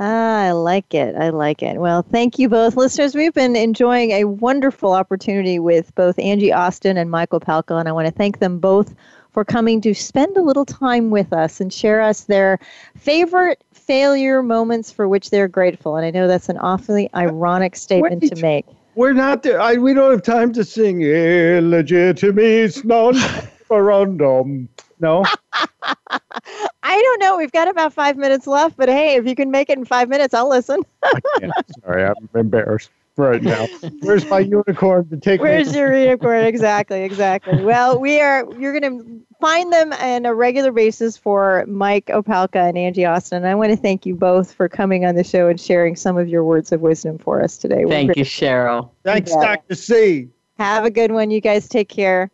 [0.00, 1.14] Ah, I like it.
[1.14, 1.78] I like it.
[1.78, 2.76] Well, thank you both.
[2.76, 7.88] Listeners, we've been enjoying a wonderful opportunity with both Angie Austin and Michael Opelka, and
[7.88, 8.96] I want to thank them both
[9.30, 12.58] for coming to spend a little time with us and share us their
[12.96, 15.96] favorite failure moments for which they're grateful.
[15.96, 18.66] And I know that's an awfully ironic statement Wait, to make.
[18.94, 19.60] We're not there.
[19.60, 24.68] I, we don't have time to sing illegitimis non referendum.
[25.00, 25.24] No.
[26.84, 27.36] I don't know.
[27.38, 30.08] We've got about five minutes left, but hey, if you can make it in five
[30.08, 30.82] minutes, I'll listen.
[31.82, 33.66] Sorry, I'm embarrassed right now.
[34.00, 35.40] Where's my unicorn to take?
[35.40, 35.78] Where's me?
[35.78, 36.44] your unicorn?
[36.44, 37.62] Exactly, exactly.
[37.62, 38.46] Well, we are.
[38.58, 43.38] You're going to find them on a regular basis for Mike Opelka and Angie Austin.
[43.38, 46.16] And I want to thank you both for coming on the show and sharing some
[46.16, 47.84] of your words of wisdom for us today.
[47.86, 48.90] Thank you, Cheryl.
[49.04, 49.74] Thanks, Dr.
[49.74, 50.28] C.
[50.58, 51.30] Have a good one.
[51.30, 52.30] You guys take care.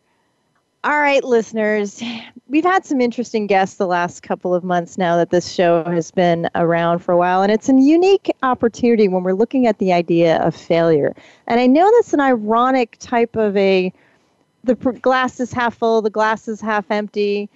[0.85, 2.03] All right, listeners,
[2.49, 6.11] we've had some interesting guests the last couple of months now that this show has
[6.11, 9.93] been around for a while, and it's a unique opportunity when we're looking at the
[9.93, 11.15] idea of failure.
[11.47, 13.93] And I know that's an ironic type of a
[14.65, 17.49] the glass is half full, the glass is half empty,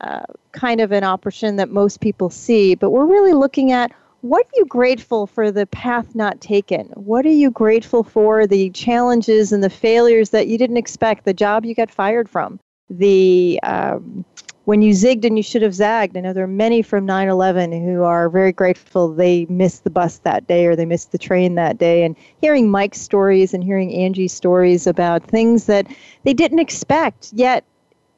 [0.00, 0.20] uh,
[0.52, 4.56] kind of an option that most people see, but we're really looking at what are
[4.56, 6.86] you grateful for the path not taken?
[6.88, 11.32] What are you grateful for the challenges and the failures that you didn't expect, the
[11.32, 12.60] job you got fired from?
[12.90, 14.24] The um,
[14.64, 16.16] when you zigged and you should have zagged.
[16.16, 19.90] I know there are many from 9 11 who are very grateful they missed the
[19.90, 22.04] bus that day or they missed the train that day.
[22.04, 25.86] And hearing Mike's stories and hearing Angie's stories about things that
[26.24, 27.64] they didn't expect, yet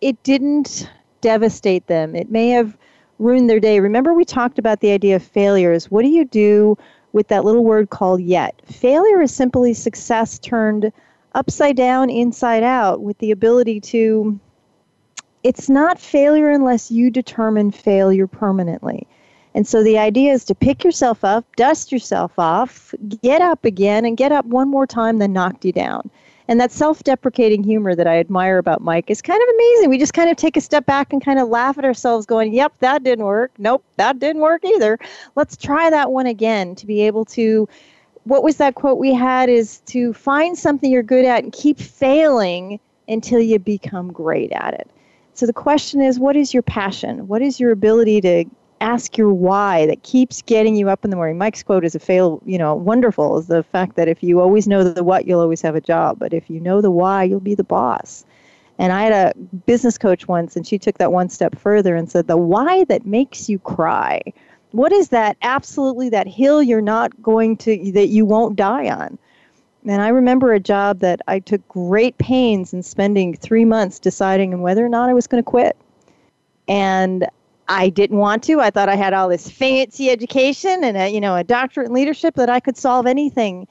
[0.00, 2.14] it didn't devastate them.
[2.14, 2.76] It may have
[3.18, 3.80] ruined their day.
[3.80, 5.90] Remember, we talked about the idea of failures.
[5.90, 6.76] What do you do
[7.12, 8.60] with that little word called yet?
[8.66, 10.92] Failure is simply success turned
[11.34, 14.38] upside down, inside out, with the ability to.
[15.45, 19.07] It's not failure unless you determine failure permanently.
[19.55, 24.05] And so the idea is to pick yourself up, dust yourself off, get up again,
[24.05, 26.11] and get up one more time than knocked you down.
[26.49, 29.90] And that self deprecating humor that I admire about Mike is kind of amazing.
[29.90, 32.53] We just kind of take a step back and kind of laugh at ourselves, going,
[32.53, 33.53] Yep, that didn't work.
[33.59, 34.99] Nope, that didn't work either.
[35.36, 37.68] Let's try that one again to be able to.
[38.24, 39.49] What was that quote we had?
[39.49, 42.78] Is to find something you're good at and keep failing
[43.09, 44.88] until you become great at it.
[45.35, 47.26] So the question is, what is your passion?
[47.26, 48.45] What is your ability to
[48.83, 51.39] ask your why that keeps getting you up in the morning.
[51.39, 54.66] Mike's quote is a fail, you know, wonderful is the fact that if you always
[54.66, 56.18] know the what, you'll always have a job.
[56.18, 58.24] But if you know the why, you'll be the boss.
[58.78, 62.11] And I had a business coach once, and she took that one step further and
[62.11, 64.20] said, The why that makes you cry.
[64.72, 69.18] What is that absolutely that hill you're not going to, that you won't die on?
[69.87, 74.62] And I remember a job that I took great pains in spending three months deciding
[74.62, 75.76] whether or not I was going to quit.
[76.68, 77.26] And
[77.68, 78.61] I didn't want to.
[78.61, 81.95] I thought I had all this fancy education and a, you know a doctorate in
[81.95, 83.66] leadership that I could solve anything.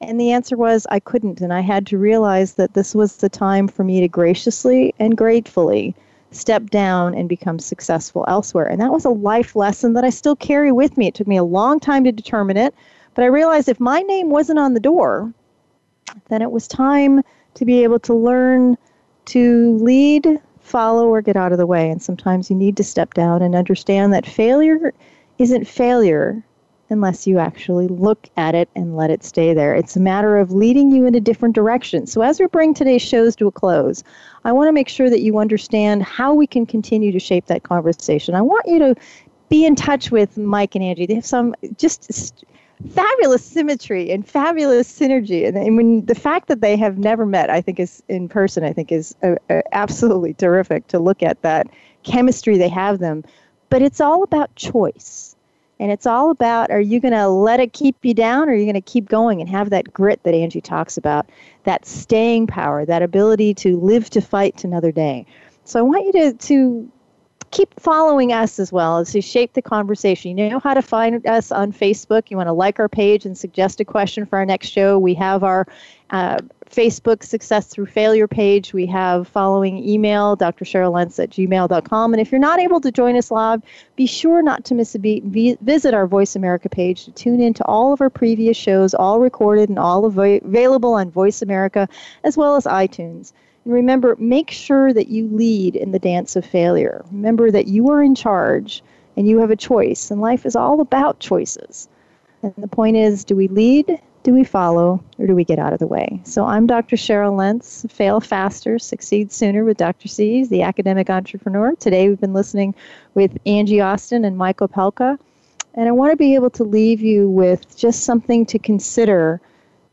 [0.00, 3.28] And the answer was I couldn't, and I had to realize that this was the
[3.28, 5.94] time for me to graciously and gratefully
[6.32, 8.66] step down and become successful elsewhere.
[8.66, 11.06] And that was a life lesson that I still carry with me.
[11.06, 12.74] It took me a long time to determine it,
[13.14, 15.32] but I realized if my name wasn't on the door,
[16.28, 17.22] then it was time
[17.54, 18.76] to be able to learn
[19.26, 21.90] to lead follow or get out of the way.
[21.90, 24.94] And sometimes you need to step down and understand that failure
[25.38, 26.42] isn't failure
[26.88, 29.74] unless you actually look at it and let it stay there.
[29.74, 32.06] It's a matter of leading you in a different direction.
[32.06, 34.04] So, as we bring today's shows to a close,
[34.44, 37.62] I want to make sure that you understand how we can continue to shape that
[37.62, 38.34] conversation.
[38.34, 38.94] I want you to
[39.48, 41.06] be in touch with Mike and Angie.
[41.06, 42.44] They have some just
[42.90, 45.46] fabulous symmetry and fabulous synergy.
[45.46, 48.64] And, and, when the fact that they have never met, I think is in person,
[48.64, 51.68] I think is uh, uh, absolutely terrific to look at that
[52.02, 53.24] chemistry they have them.
[53.68, 55.36] But it's all about choice.
[55.80, 58.54] And it's all about are you going to let it keep you down or are
[58.54, 61.26] you going to keep going and have that grit that Angie talks about,
[61.64, 65.26] that staying power, that ability to live to fight another day.
[65.64, 66.92] So I want you to, to
[67.52, 70.36] keep following us as well as to shape the conversation.
[70.36, 72.30] You know how to find us on Facebook.
[72.30, 74.98] You want to like our page and suggest a question for our next show.
[74.98, 75.66] We have our
[76.10, 76.38] uh,
[76.70, 78.72] Facebook Success Through Failure page.
[78.72, 82.14] We have following email, drcherylentz at gmail.com.
[82.14, 83.62] And if you're not able to join us live,
[83.96, 85.22] be sure not to miss a beat.
[85.60, 89.20] Visit our Voice America page to tune in to all of our previous shows, all
[89.20, 91.86] recorded and all av- available on Voice America,
[92.24, 93.34] as well as iTunes.
[93.64, 97.04] And remember, make sure that you lead in the dance of failure.
[97.12, 98.82] Remember that you are in charge
[99.16, 101.88] and you have a choice, and life is all about choices.
[102.42, 105.72] And the point is do we lead, do we follow, or do we get out
[105.72, 106.20] of the way?
[106.24, 106.96] So I'm Dr.
[106.96, 110.08] Cheryl Lentz, Fail Faster, Succeed Sooner with Dr.
[110.08, 111.74] C's, the academic entrepreneur.
[111.76, 112.74] Today we've been listening
[113.14, 115.18] with Angie Austin and Michael Opelka.
[115.74, 119.40] And I want to be able to leave you with just something to consider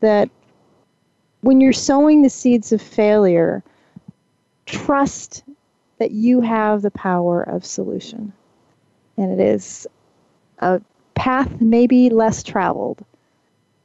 [0.01, 0.29] that
[1.41, 3.63] when you're sowing the seeds of failure,
[4.65, 5.43] trust
[5.97, 8.33] that you have the power of solution.
[9.17, 9.87] And it is
[10.59, 10.81] a
[11.15, 13.03] path maybe less traveled,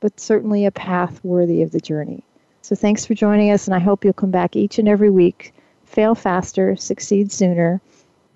[0.00, 2.22] but certainly a path worthy of the journey.
[2.62, 5.52] So thanks for joining us, and I hope you'll come back each and every week.
[5.84, 7.80] Fail faster, succeed sooner,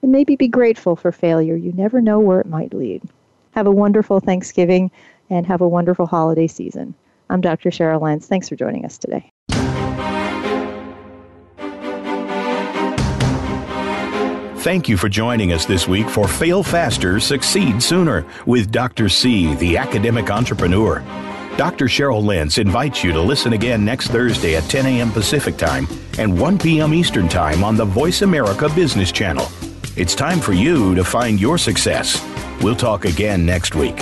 [0.03, 1.57] and maybe be grateful for failure.
[1.57, 3.03] You never know where it might lead.
[3.53, 4.91] Have a wonderful Thanksgiving
[5.31, 6.95] and have a wonderful holiday season.
[7.31, 7.71] I'm Dr.
[7.71, 8.27] Cheryl Lentz.
[8.27, 9.33] Thanks for joining us today.
[14.61, 19.09] Thank you for joining us this week for Fail Faster, Succeed Sooner with Dr.
[19.09, 20.99] C, the academic entrepreneur.
[21.57, 21.87] Dr.
[21.87, 25.11] Cheryl Lentz invites you to listen again next Thursday at 10 a.m.
[25.11, 25.87] Pacific Time
[26.19, 26.93] and 1 p.m.
[26.93, 29.47] Eastern Time on the Voice America Business Channel.
[29.97, 32.23] It's time for you to find your success.
[32.61, 34.01] We'll talk again next week.